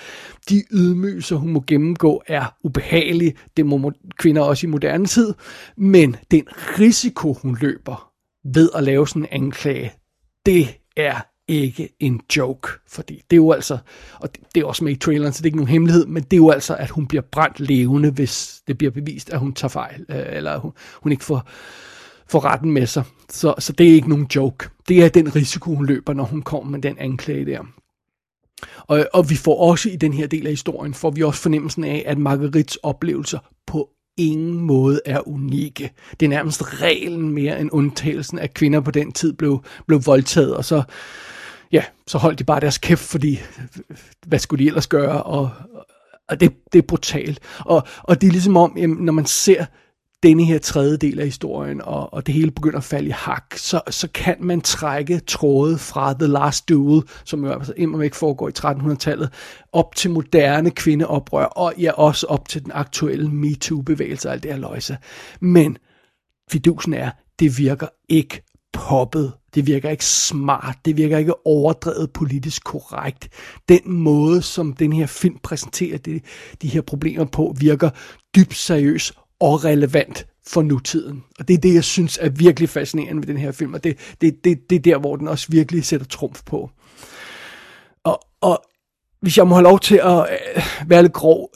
de 0.49 0.65
ydmygelser, 0.73 1.37
hun 1.37 1.51
må 1.51 1.65
gennemgå, 1.67 2.23
er 2.27 2.55
ubehagelige. 2.65 3.35
Det 3.57 3.67
må 3.67 3.93
kvinder 4.19 4.43
også 4.43 4.67
i 4.67 4.71
moderne 4.71 5.07
tid. 5.07 5.35
Men 5.77 6.17
den 6.31 6.45
risiko, 6.79 7.33
hun 7.33 7.59
løber 7.61 8.13
ved 8.55 8.71
at 8.75 8.85
lave 8.85 9.09
sådan 9.09 9.23
en 9.23 9.29
anklage, 9.31 9.93
det 10.47 10.69
er 10.97 11.21
ikke 11.49 11.89
en 12.01 12.21
joke, 12.37 12.69
fordi 12.89 13.15
det 13.15 13.37
er 13.37 13.37
jo 13.37 13.53
altså, 13.53 13.79
og 14.15 14.29
det 14.55 14.61
er 14.61 14.65
også 14.65 14.85
med 14.85 14.93
i 14.93 14.97
traileren, 14.97 15.33
så 15.33 15.39
det 15.39 15.45
er 15.45 15.49
ikke 15.49 15.57
nogen 15.57 15.69
hemmelighed, 15.69 16.07
men 16.07 16.23
det 16.23 16.33
er 16.33 16.37
jo 16.37 16.51
altså, 16.51 16.75
at 16.75 16.91
hun 16.91 17.07
bliver 17.07 17.23
brændt 17.33 17.61
levende, 17.61 18.11
hvis 18.11 18.63
det 18.67 18.79
bliver 18.79 18.91
bevist, 18.91 19.31
at 19.31 19.39
hun 19.39 19.53
tager 19.53 19.69
fejl, 19.69 20.05
øh, 20.09 20.25
eller 20.29 20.59
hun, 20.59 20.73
hun 21.03 21.13
ikke 21.13 21.25
får, 21.25 21.49
får 22.29 22.45
retten 22.45 22.71
med 22.71 22.87
sig. 22.87 23.05
Så, 23.31 23.55
så 23.59 23.73
det 23.73 23.89
er 23.89 23.93
ikke 23.93 24.09
nogen 24.09 24.27
joke. 24.37 24.69
Det 24.89 25.05
er 25.05 25.09
den 25.09 25.37
risiko, 25.37 25.75
hun 25.75 25.87
løber, 25.87 26.13
når 26.13 26.25
hun 26.25 26.43
kommer 26.43 26.71
med 26.71 26.83
den 26.83 26.99
anklage 26.99 27.47
der. 27.47 27.61
Og, 28.79 29.07
og 29.13 29.31
vi 29.31 29.37
får 29.37 29.61
også 29.61 29.89
i 29.89 29.97
den 29.97 30.13
her 30.13 30.27
del 30.27 30.47
af 30.47 30.53
historien, 30.53 30.95
får 30.95 31.11
vi 31.11 31.23
også 31.23 31.41
fornemmelsen 31.41 31.85
af, 31.85 32.03
at 32.07 32.19
Marguerites 32.19 32.77
oplevelser 32.77 33.39
på 33.67 33.91
ingen 34.17 34.61
måde 34.61 35.01
er 35.05 35.29
unikke. 35.29 35.91
Det 36.21 36.27
er 36.27 36.31
nærmest 36.31 36.83
reglen 36.83 37.33
mere 37.33 37.61
end 37.61 37.71
undtagelsen, 37.73 38.39
at 38.39 38.55
kvinder 38.55 38.81
på 38.81 38.91
den 38.91 39.13
tid 39.13 39.33
blev, 39.33 39.65
blev 39.87 40.07
voldtaget, 40.07 40.57
og 40.57 40.65
så, 40.65 40.83
ja, 41.73 41.85
så 42.07 42.19
holdt 42.19 42.39
de 42.39 42.45
bare 42.45 42.61
deres 42.61 42.79
kæft, 42.79 43.05
fordi 43.05 43.41
hvad 44.27 44.39
skulle 44.39 44.65
de 44.65 44.69
ellers 44.69 44.87
gøre? 44.87 45.23
Og, 45.23 45.51
og 46.29 46.41
det, 46.41 46.53
det 46.73 46.79
er 46.79 46.87
brutalt. 46.87 47.41
Og, 47.59 47.83
og 48.03 48.21
det 48.21 48.27
er 48.27 48.33
ligesom 48.33 48.57
om, 48.57 48.77
jamen, 48.79 49.05
når 49.05 49.13
man 49.13 49.27
ser 49.27 49.65
denne 50.23 50.45
her 50.45 50.59
tredje 50.59 50.97
del 50.97 51.21
af 51.21 51.25
historien, 51.25 51.81
og, 51.81 52.13
og 52.13 52.27
det 52.27 52.35
hele 52.35 52.51
begynder 52.51 52.79
at 52.79 52.85
falde 52.85 53.09
i 53.09 53.13
hak, 53.13 53.55
så, 53.57 53.81
så 53.91 54.09
kan 54.15 54.37
man 54.41 54.61
trække 54.61 55.19
tråde 55.19 55.79
fra 55.79 56.13
The 56.13 56.27
Last 56.27 56.69
Duel, 56.69 57.03
som 57.25 57.45
jo 57.45 57.53
altså 57.53 57.75
imod 57.77 58.05
ikke 58.05 58.17
foregår 58.17 58.49
i 58.49 58.53
1300-tallet, 58.59 59.33
op 59.73 59.95
til 59.95 60.11
moderne 60.11 60.71
kvindeoprør, 60.71 61.45
og 61.45 61.75
ja, 61.79 61.93
også 61.93 62.27
op 62.27 62.49
til 62.49 62.65
den 62.65 62.73
aktuelle 62.75 63.29
MeToo-bevægelse 63.29 64.29
og 64.29 64.33
alt 64.33 64.43
det 64.43 64.53
her 64.53 64.59
løjse. 64.59 64.99
Men 65.41 65.79
fidusen 66.51 66.95
er, 66.95 67.11
det 67.39 67.59
virker 67.59 67.87
ikke 68.09 68.43
poppet. 68.73 69.33
Det 69.55 69.67
virker 69.67 69.91
ikke 69.91 70.05
smart. 70.05 70.77
Det 70.85 70.97
virker 70.97 71.19
ikke 71.19 71.47
overdrevet 71.47 72.13
politisk 72.13 72.65
korrekt. 72.65 73.29
Den 73.69 73.93
måde, 73.93 74.43
som 74.43 74.73
den 74.73 74.93
her 74.93 75.07
film 75.07 75.39
præsenterer 75.43 75.99
det, 75.99 76.25
de 76.63 76.69
her 76.69 76.81
problemer 76.81 77.25
på, 77.25 77.55
virker 77.61 77.91
dybt 78.37 78.55
seriøs 78.57 79.13
og 79.41 79.65
relevant 79.65 80.27
for 80.47 80.63
nutiden. 80.63 81.25
Og 81.39 81.49
det 81.49 81.55
er 81.55 81.59
det, 81.59 81.75
jeg 81.75 81.85
synes 81.85 82.19
er 82.23 82.29
virkelig 82.29 82.69
fascinerende 82.69 83.23
ved 83.23 83.35
den 83.35 83.43
her 83.43 83.53
film, 83.53 83.75
og 83.75 83.85
det, 83.85 83.99
det, 84.21 84.45
det, 84.45 84.71
det 84.71 84.77
er 84.77 84.81
der, 84.81 84.99
hvor 84.99 85.17
den 85.17 85.29
også 85.29 85.47
virkelig 85.51 85.85
sætter 85.85 86.07
trumf 86.07 86.43
på. 86.47 86.71
Og, 88.05 88.21
og 88.41 88.63
hvis 89.21 89.39
jeg 89.39 89.49
må 89.49 89.55
have 89.55 89.65
lov 89.65 89.81
til 89.81 90.01
at 90.05 90.27
øh, 90.57 90.63
være 90.87 91.03
lidt 91.03 91.13
grov, 91.13 91.51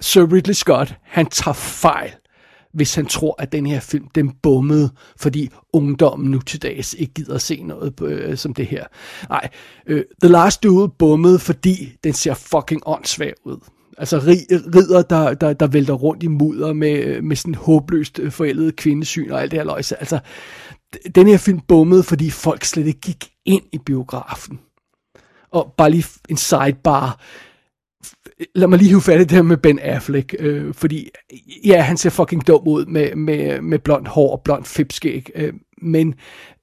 Sir 0.00 0.32
Ridley 0.32 0.54
Scott, 0.54 0.94
han 1.02 1.26
tager 1.26 1.52
fejl, 1.54 2.10
hvis 2.74 2.94
han 2.94 3.06
tror, 3.06 3.34
at 3.38 3.52
den 3.52 3.66
her 3.66 3.80
film, 3.80 4.08
den 4.14 4.30
bummede, 4.30 4.90
fordi 5.16 5.50
ungdommen 5.72 6.30
nu 6.30 6.40
til 6.40 6.62
dags 6.62 6.94
ikke 6.94 7.14
gider 7.14 7.34
at 7.34 7.42
se 7.42 7.62
noget 7.62 8.00
øh, 8.02 8.36
som 8.36 8.54
det 8.54 8.66
her. 8.66 8.86
Nej, 9.28 9.48
øh, 9.86 10.04
The 10.22 10.32
Last 10.32 10.62
Duel 10.62 10.90
bummede, 10.98 11.38
fordi 11.38 11.92
den 12.04 12.12
ser 12.12 12.34
fucking 12.34 12.82
åndssvag 12.86 13.32
ud. 13.44 13.58
Altså 13.98 14.18
ridder, 14.18 15.02
der, 15.02 15.34
der, 15.34 15.52
der 15.52 15.66
vælter 15.66 15.94
rundt 15.94 16.22
i 16.22 16.26
mudder 16.26 16.72
med, 16.72 17.22
med 17.22 17.36
sådan 17.36 17.54
håbløst 17.54 18.18
øh, 18.18 18.30
forældet 18.30 18.76
kvindesyn 18.76 19.30
og 19.30 19.42
alt 19.42 19.50
det 19.50 19.58
her 19.58 19.64
løjse. 19.64 19.96
Altså, 19.96 20.18
den 21.14 21.26
her 21.26 21.38
film 21.38 21.60
bummede, 21.60 22.02
fordi 22.02 22.30
folk 22.30 22.64
slet 22.64 22.86
ikke 22.86 23.00
gik 23.00 23.30
ind 23.44 23.62
i 23.72 23.78
biografen. 23.78 24.60
Og 25.50 25.74
bare 25.76 25.90
lige 25.90 26.04
en 26.28 26.36
sidebar. 26.36 27.20
Lad 28.54 28.68
mig 28.68 28.78
lige 28.78 28.88
hive 28.88 29.00
fat 29.00 29.20
i 29.20 29.24
det 29.24 29.30
her 29.30 29.42
med 29.42 29.56
Ben 29.56 29.78
Affleck, 29.78 30.34
øh, 30.38 30.74
fordi 30.74 31.10
ja, 31.64 31.80
han 31.80 31.96
ser 31.96 32.10
fucking 32.10 32.46
dum 32.46 32.68
ud 32.68 32.86
med, 32.86 33.14
med, 33.14 33.60
med 33.60 33.78
blond 33.78 34.06
hår 34.06 34.32
og 34.32 34.42
blond 34.44 34.64
fipskæg, 34.64 35.30
øh, 35.34 35.52
men, 35.82 36.14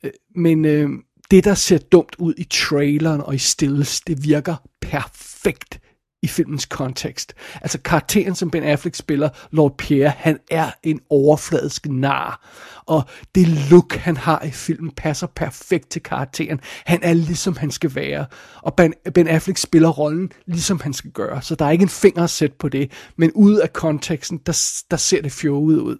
øh, 0.03 0.11
men 0.35 0.65
øh, 0.65 0.89
det, 1.31 1.43
der 1.43 1.53
ser 1.53 1.77
dumt 1.77 2.15
ud 2.19 2.33
i 2.37 2.43
traileren 2.43 3.21
og 3.21 3.35
i 3.35 3.37
stills, 3.37 4.01
det 4.01 4.23
virker 4.23 4.55
perfekt 4.81 5.79
i 6.25 6.27
filmens 6.27 6.65
kontekst. 6.65 7.33
Altså 7.61 7.81
karakteren, 7.81 8.35
som 8.35 8.51
Ben 8.51 8.63
Affleck 8.63 8.95
spiller, 8.95 9.29
Lord 9.51 9.77
Pierre, 9.77 10.13
han 10.17 10.39
er 10.51 10.71
en 10.83 10.99
overfladisk 11.09 11.85
nar. 11.85 12.49
Og 12.85 13.03
det 13.35 13.47
look, 13.47 13.95
han 13.95 14.17
har 14.17 14.43
i 14.43 14.51
filmen, 14.51 14.91
passer 14.91 15.27
perfekt 15.27 15.89
til 15.89 16.03
karakteren. 16.03 16.59
Han 16.85 16.99
er 17.03 17.13
ligesom 17.13 17.57
han 17.57 17.71
skal 17.71 17.95
være. 17.95 18.25
Og 18.61 18.73
Ben, 18.73 18.93
ben 19.13 19.27
Affleck 19.27 19.57
spiller 19.57 19.89
rollen, 19.89 20.31
ligesom 20.45 20.79
han 20.79 20.93
skal 20.93 21.11
gøre. 21.11 21.41
Så 21.41 21.55
der 21.55 21.65
er 21.65 21.71
ikke 21.71 21.83
en 21.83 21.89
finger 21.89 22.23
at 22.23 22.29
sætte 22.29 22.55
på 22.59 22.69
det. 22.69 22.91
Men 23.17 23.31
ude 23.31 23.63
af 23.63 23.73
konteksten, 23.73 24.37
der, 24.45 24.83
der 24.91 24.97
ser 24.97 25.21
det 25.21 25.31
fjollet 25.31 25.79
ud. 25.79 25.97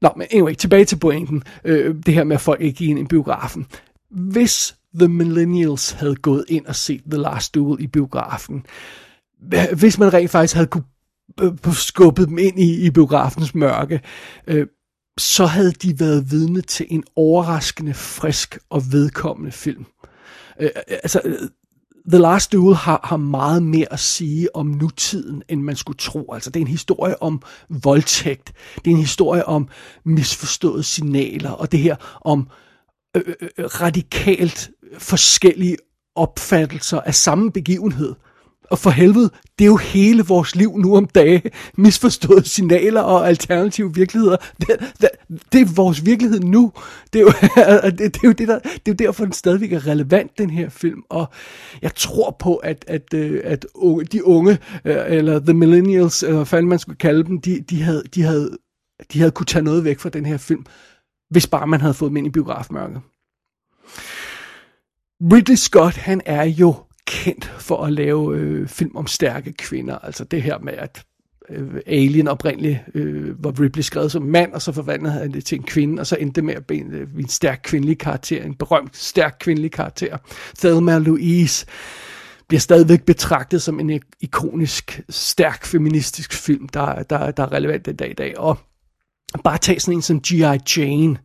Nå, 0.00 0.10
men 0.16 0.26
anyway, 0.30 0.54
tilbage 0.54 0.84
til 0.84 0.98
pointen. 0.98 1.42
Øh, 1.64 1.94
det 2.06 2.14
her 2.14 2.24
med, 2.24 2.36
at 2.36 2.40
folk 2.40 2.60
ikke 2.60 2.78
gik 2.78 2.88
ind 2.88 2.98
i 2.98 3.04
biografen. 3.04 3.66
Hvis 4.10 4.76
The 4.98 5.08
Millennials 5.08 5.90
havde 5.90 6.16
gået 6.16 6.44
ind 6.48 6.66
og 6.66 6.76
set 6.76 7.02
The 7.10 7.20
Last 7.20 7.54
Duel 7.54 7.82
i 7.82 7.86
biografen, 7.86 8.66
hvis 9.78 9.98
man 9.98 10.12
rent 10.12 10.30
faktisk 10.30 10.54
havde 10.54 10.66
kunne 10.66 10.84
øh, 11.40 11.52
skubbet 11.72 12.28
dem 12.28 12.38
ind 12.38 12.60
i, 12.60 12.86
i 12.86 12.90
biografens 12.90 13.54
mørke, 13.54 14.00
øh, 14.46 14.66
så 15.18 15.46
havde 15.46 15.72
de 15.72 16.00
været 16.00 16.30
vidne 16.30 16.60
til 16.60 16.86
en 16.88 17.04
overraskende 17.16 17.94
frisk 17.94 18.58
og 18.70 18.92
vedkommende 18.92 19.52
film. 19.52 19.84
Øh, 20.60 20.70
øh 20.76 20.96
altså, 21.02 21.20
øh, 21.24 21.38
The 22.08 22.18
Last 22.18 22.52
Duel 22.52 22.76
har, 22.76 23.00
har 23.04 23.16
meget 23.16 23.62
mere 23.62 23.92
at 23.92 24.00
sige 24.00 24.56
om 24.56 24.66
nutiden, 24.66 25.42
end 25.48 25.62
man 25.62 25.76
skulle 25.76 25.98
tro. 25.98 26.32
Altså, 26.32 26.50
det 26.50 26.60
er 26.60 26.64
en 26.64 26.70
historie 26.70 27.22
om 27.22 27.42
voldtægt. 27.68 28.52
Det 28.76 28.86
er 28.86 28.94
en 28.94 29.00
historie 29.00 29.46
om 29.46 29.68
misforståede 30.04 30.82
signaler, 30.82 31.50
og 31.50 31.72
det 31.72 31.80
her 31.80 31.96
om 32.20 32.48
øh, 33.16 33.22
øh 33.58 33.64
radikalt 33.64 34.70
forskellige 34.98 35.76
opfattelser 36.14 37.00
af 37.00 37.14
samme 37.14 37.52
begivenhed. 37.52 38.14
Og 38.70 38.78
for 38.78 38.90
helvede, 38.90 39.30
det 39.58 39.64
er 39.64 39.68
jo 39.68 39.76
hele 39.76 40.22
vores 40.22 40.56
liv 40.56 40.78
nu 40.78 40.96
om 40.96 41.06
dage. 41.06 41.42
Misforståede 41.76 42.48
signaler 42.48 43.00
og 43.00 43.28
alternative 43.28 43.94
virkeligheder. 43.94 44.36
Det, 44.60 44.68
det, 45.00 45.08
det 45.52 45.60
er 45.60 45.74
vores 45.74 46.06
virkelighed 46.06 46.40
nu. 46.40 46.72
Det 47.12 47.18
er 47.18 47.22
jo, 47.22 47.32
det, 47.90 47.98
det 47.98 48.16
er 48.16 48.28
jo, 48.28 48.32
det 48.32 48.48
der, 48.48 48.58
det 48.58 48.70
er 48.74 48.80
jo 48.88 48.94
derfor, 48.94 49.24
den 49.24 49.32
stadigvæk 49.32 49.72
er 49.72 49.86
relevant, 49.86 50.38
den 50.38 50.50
her 50.50 50.68
film. 50.68 51.02
Og 51.08 51.26
jeg 51.82 51.94
tror 51.94 52.36
på, 52.38 52.56
at, 52.56 52.84
at, 52.88 53.14
øh, 53.14 53.40
at 53.44 53.66
at 54.00 54.12
de 54.12 54.26
unge, 54.26 54.58
øh, 54.84 54.96
eller 55.06 55.38
the 55.38 55.54
millennials, 55.54 56.22
eller 56.22 56.36
hvad 56.36 56.46
fanden 56.46 56.68
man 56.68 56.78
skulle 56.78 56.98
kalde 56.98 57.24
dem, 57.24 57.40
de, 57.40 57.60
de, 57.70 57.82
havde, 57.82 58.02
de, 58.14 58.22
havde, 58.22 58.58
de 59.12 59.18
havde 59.18 59.30
kunne 59.30 59.46
tage 59.46 59.64
noget 59.64 59.84
væk 59.84 59.98
fra 59.98 60.08
den 60.08 60.26
her 60.26 60.36
film, 60.36 60.66
hvis 61.30 61.46
bare 61.46 61.66
man 61.66 61.80
havde 61.80 61.94
fået 61.94 62.08
dem 62.08 62.16
ind 62.16 62.26
i 62.26 62.30
biografmørket. 62.30 63.00
Ridley 65.20 65.56
Scott, 65.56 65.96
han 65.96 66.20
er 66.26 66.44
jo 66.44 66.74
kendt 67.06 67.44
for 67.44 67.84
at 67.84 67.92
lave 67.92 68.36
øh, 68.36 68.68
film 68.68 68.96
om 68.96 69.06
stærke 69.06 69.52
kvinder. 69.52 69.98
Altså 69.98 70.24
det 70.24 70.42
her 70.42 70.58
med, 70.58 70.72
at 70.72 71.04
øh, 71.50 71.80
Alien 71.86 72.28
oprindeligt 72.28 72.78
øh, 72.94 73.44
var 73.44 73.60
Ripley 73.60 73.82
skrevet 73.82 74.12
som 74.12 74.22
mand, 74.22 74.52
og 74.52 74.62
så 74.62 74.72
forvandlede 74.72 75.14
han 75.14 75.32
det 75.32 75.44
til 75.44 75.58
en 75.58 75.64
kvinde, 75.64 76.00
og 76.00 76.06
så 76.06 76.16
endte 76.20 76.34
det 76.34 76.44
med 76.44 76.54
at 76.54 76.66
blive 76.66 76.80
en, 76.80 76.92
øh, 76.92 77.08
en 77.18 77.28
stærk 77.28 77.60
kvindelig 77.64 77.98
karakter, 77.98 78.42
en 78.42 78.54
berømt 78.54 78.96
stærk 78.96 79.36
kvindelig 79.40 79.72
karakter. 79.72 80.18
Thelma 80.58 80.98
Louise 80.98 81.66
bliver 82.48 82.60
stadigvæk 82.60 83.02
betragtet 83.02 83.62
som 83.62 83.80
en 83.80 84.02
ikonisk, 84.20 85.00
stærk 85.08 85.64
feministisk 85.64 86.32
film, 86.32 86.68
der, 86.68 87.02
der, 87.02 87.30
der 87.30 87.42
er 87.42 87.52
relevant 87.52 87.86
den 87.86 87.96
dag 87.96 88.10
i 88.10 88.14
dag. 88.14 88.38
Og 88.38 88.58
bare 89.44 89.58
tag 89.58 89.80
sådan 89.80 89.94
en 89.94 90.02
som 90.02 90.20
G.I. 90.20 90.58
Jane, 90.76 91.16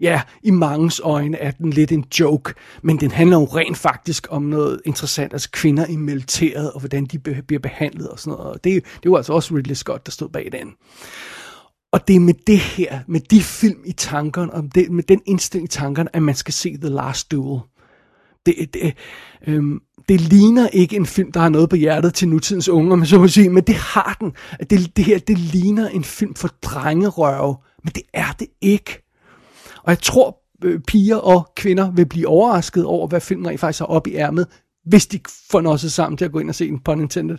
ja, 0.00 0.22
i 0.42 0.50
mangens 0.50 1.00
øjne 1.04 1.36
er 1.36 1.50
den 1.50 1.70
lidt 1.70 1.92
en 1.92 2.04
joke, 2.20 2.54
men 2.82 3.00
den 3.00 3.10
handler 3.10 3.36
jo 3.36 3.44
rent 3.44 3.76
faktisk 3.76 4.26
om 4.30 4.42
noget 4.42 4.80
interessant, 4.84 5.32
altså 5.32 5.50
kvinder 5.50 5.86
i 5.86 5.96
militæret, 5.96 6.72
og 6.72 6.80
hvordan 6.80 7.04
de 7.04 7.18
bliver 7.18 7.60
behandlet 7.60 8.08
og 8.08 8.18
sådan 8.18 8.30
noget. 8.30 8.52
Og 8.52 8.64
det, 8.64 8.84
det 9.02 9.10
var 9.10 9.16
altså 9.16 9.32
også 9.32 9.54
Ridley 9.54 9.74
Scott, 9.74 10.06
der 10.06 10.12
stod 10.12 10.28
bag 10.28 10.48
den. 10.52 10.68
Og 11.92 12.08
det 12.08 12.16
er 12.16 12.20
med 12.20 12.34
det 12.46 12.58
her, 12.58 13.00
med 13.08 13.20
de 13.20 13.42
film 13.42 13.80
i 13.84 13.92
tankerne, 13.92 14.54
og 14.54 14.64
det, 14.74 14.90
med 14.90 15.02
den 15.02 15.22
indstilling 15.26 15.64
i 15.64 15.76
tankerne, 15.76 16.16
at 16.16 16.22
man 16.22 16.34
skal 16.34 16.54
se 16.54 16.76
The 16.76 16.88
Last 16.88 17.30
Duel. 17.30 17.60
Det, 18.46 18.74
det, 18.74 18.94
øhm, 19.46 19.80
det 20.08 20.20
ligner 20.20 20.68
ikke 20.68 20.96
en 20.96 21.06
film, 21.06 21.32
der 21.32 21.40
har 21.40 21.48
noget 21.48 21.70
på 21.70 21.76
hjertet 21.76 22.14
til 22.14 22.28
nutidens 22.28 22.68
unge, 22.68 22.96
men 22.96 23.06
så 23.06 23.18
må 23.18 23.28
sige, 23.28 23.50
men 23.50 23.64
det 23.64 23.74
har 23.74 24.16
den. 24.20 24.32
Det, 24.70 24.96
det 24.96 25.04
her, 25.04 25.18
det 25.18 25.38
ligner 25.38 25.88
en 25.88 26.04
film 26.04 26.34
for 26.34 26.48
drengerøve, 26.62 27.56
men 27.84 27.92
det 27.94 28.02
er 28.14 28.32
det 28.38 28.46
ikke. 28.60 29.09
Og 29.82 29.90
jeg 29.90 29.98
tror, 29.98 30.38
øh, 30.64 30.80
piger 30.80 31.16
og 31.16 31.52
kvinder 31.56 31.90
vil 31.90 32.06
blive 32.06 32.28
overrasket 32.28 32.84
over, 32.84 33.06
hvad 33.06 33.20
filmen 33.20 33.48
rent 33.48 33.60
faktisk 33.60 33.78
har 33.78 33.86
op 33.86 34.06
i 34.06 34.14
ærmet, 34.14 34.46
hvis 34.84 35.06
de 35.06 35.20
får 35.50 35.60
noget 35.60 35.80
sammen 35.80 36.16
til 36.16 36.24
at 36.24 36.32
gå 36.32 36.38
ind 36.38 36.48
og 36.48 36.54
se 36.54 36.68
den, 36.68 36.78
på 36.78 36.94
Nintendo. 36.94 37.36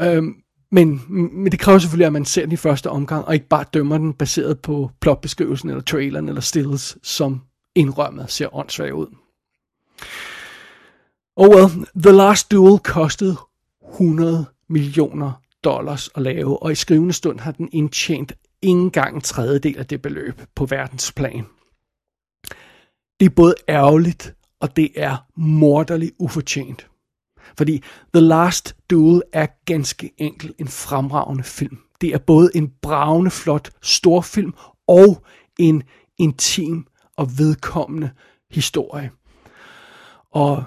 Øhm, 0.00 0.34
men, 0.72 1.02
men 1.08 1.52
det 1.52 1.60
kræver 1.60 1.78
selvfølgelig, 1.78 2.06
at 2.06 2.12
man 2.12 2.24
ser 2.24 2.42
den 2.42 2.52
i 2.52 2.56
første 2.56 2.90
omgang, 2.90 3.24
og 3.24 3.34
ikke 3.34 3.48
bare 3.48 3.64
dømmer 3.74 3.98
den 3.98 4.12
baseret 4.12 4.58
på 4.60 4.90
plotbeskrivelsen, 5.00 5.68
eller 5.68 5.82
traileren, 5.82 6.28
eller 6.28 6.40
stills, 6.40 6.98
som 7.02 7.40
indrømmet 7.74 8.30
ser 8.30 8.54
åndssvagt 8.56 8.92
ud. 8.92 9.06
Oh 11.36 11.48
well, 11.48 11.86
The 11.96 12.12
Last 12.12 12.50
Duel 12.50 12.78
kostede 12.78 13.36
100 13.92 14.46
millioner 14.68 15.32
dollars 15.64 16.10
at 16.14 16.22
lave, 16.22 16.62
og 16.62 16.72
i 16.72 16.74
skrivende 16.74 17.12
stund 17.12 17.40
har 17.40 17.52
den 17.52 17.68
indtjent 17.72 18.32
ikke 18.62 18.80
engang 18.80 19.14
en 19.14 19.20
tredjedel 19.20 19.78
af 19.78 19.86
det 19.86 20.02
beløb 20.02 20.42
på 20.54 20.66
verdensplan. 20.66 21.46
Det 23.20 23.26
er 23.26 23.34
både 23.36 23.54
ærgerligt, 23.68 24.34
og 24.60 24.76
det 24.76 24.90
er 24.96 25.16
morderligt 25.36 26.14
ufortjent. 26.18 26.90
Fordi 27.56 27.82
The 28.14 28.20
Last 28.20 28.76
Duel 28.90 29.22
er 29.32 29.46
ganske 29.64 30.10
enkelt 30.18 30.52
en 30.58 30.68
fremragende 30.68 31.44
film. 31.44 31.78
Det 32.00 32.14
er 32.14 32.18
både 32.18 32.50
en 32.54 32.72
bravende 32.82 33.30
flot 33.30 33.70
storfilm 33.82 34.54
og 34.88 35.24
en 35.58 35.82
intim 36.18 36.86
og 37.16 37.38
vedkommende 37.38 38.10
historie. 38.50 39.10
Og 40.30 40.64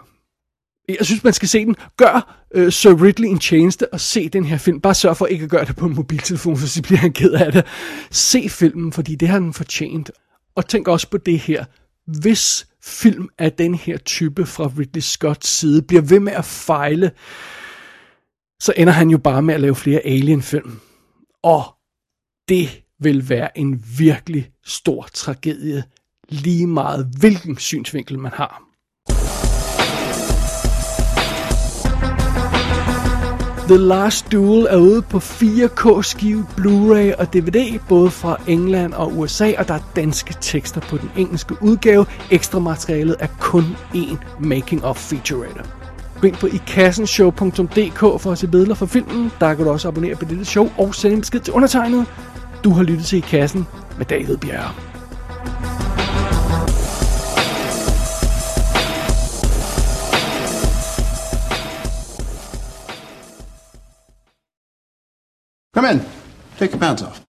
jeg 0.90 0.98
synes, 1.02 1.24
man 1.24 1.34
skal 1.34 1.48
se 1.48 1.66
den. 1.66 1.76
Gør 1.98 2.46
øh, 2.54 2.72
Sir 2.72 3.04
Ridley 3.04 3.28
en 3.28 3.40
tjeneste 3.40 3.94
og 3.94 4.00
se 4.00 4.30
den 4.30 4.46
her 4.46 4.58
film. 4.58 4.82
Bare 4.82 4.94
sørg 4.94 5.18
for 5.18 5.26
ikke 5.26 5.44
at 5.44 5.50
gøre 5.50 5.66
det 5.66 5.76
på 5.76 5.86
en 5.86 5.96
mobiltelefon, 5.96 6.58
så 6.58 6.82
bliver 6.82 7.00
han 7.00 7.14
ked 7.14 7.32
af 7.32 7.52
det. 7.52 7.66
Se 8.12 8.50
filmen, 8.50 8.92
fordi 8.92 9.16
det 9.16 9.28
har 9.28 9.40
den 9.40 9.54
fortjent. 9.54 10.12
Og 10.56 10.68
tænk 10.68 10.88
også 10.88 11.10
på 11.10 11.18
det 11.18 11.40
her. 11.40 11.66
Hvis 12.08 12.68
film 12.84 13.30
af 13.38 13.52
den 13.52 13.76
her 13.76 13.98
type 13.98 14.46
fra 14.46 14.72
Ridley 14.80 15.02
Scotts 15.02 15.50
side 15.50 15.82
bliver 15.82 16.02
ved 16.02 16.20
med 16.20 16.34
at 16.34 16.46
fejle, 16.46 17.12
så 18.60 18.74
ender 18.78 18.94
han 18.94 19.10
jo 19.10 19.18
bare 19.18 19.42
med 19.42 19.54
at 19.54 19.62
lave 19.62 19.76
flere 19.76 20.06
Alien-film. 20.06 20.80
Og 21.44 21.64
det 22.50 22.70
vil 23.00 23.30
være 23.30 23.58
en 23.58 23.84
virkelig 23.98 24.52
stor 24.66 25.08
tragedie, 25.14 25.84
lige 26.30 26.68
meget 26.68 27.08
hvilken 27.20 27.58
synsvinkel 27.58 28.20
man 28.20 28.32
har. 28.32 28.63
The 33.68 33.78
Last 33.78 34.32
Duel 34.32 34.68
er 34.70 34.78
ude 34.78 35.02
på 35.02 35.18
4K 35.18 36.02
skive, 36.02 36.46
Blu-ray 36.58 37.20
og 37.20 37.34
DVD, 37.34 37.80
både 37.90 38.12
fra 38.12 38.38
England 38.48 38.94
og 38.94 39.18
USA, 39.18 39.52
og 39.58 39.68
der 39.68 39.74
er 39.74 39.80
danske 39.96 40.36
tekster 40.42 40.82
på 40.82 40.98
den 40.98 41.12
engelske 41.18 41.56
udgave. 41.62 42.06
Ekstra 42.32 42.60
materialet 42.60 43.16
er 43.20 43.28
kun 43.40 43.64
én 43.96 44.18
making 44.40 44.86
of 44.86 44.98
featurette. 44.98 45.62
Gå 46.22 46.28
ind 46.28 46.36
på 46.36 46.48
ikassenshow.dk 46.48 48.00
for 48.00 48.32
at 48.32 48.38
se 48.38 48.48
billeder 48.48 48.76
fra 48.76 48.86
filmen. 48.86 49.32
Der 49.40 49.54
kan 49.54 49.66
du 49.66 49.72
også 49.72 49.88
abonnere 49.88 50.16
på 50.16 50.26
dette 50.26 50.46
show 50.46 50.70
og 50.78 50.96
sende 50.96 51.16
en 51.16 51.22
besked 51.22 51.40
til 51.40 51.54
undertegnet. 51.54 52.06
Du 52.64 52.70
har 52.70 52.84
lyttet 52.84 53.06
til 53.06 53.18
I 53.18 53.22
Kassen 53.22 53.68
med 53.98 54.06
David 54.06 54.38
Bjerre. 54.38 54.93
Come 65.84 66.00
in. 66.00 66.06
Take 66.58 66.72
your 66.72 66.80
pants 66.80 67.02
off. 67.02 67.33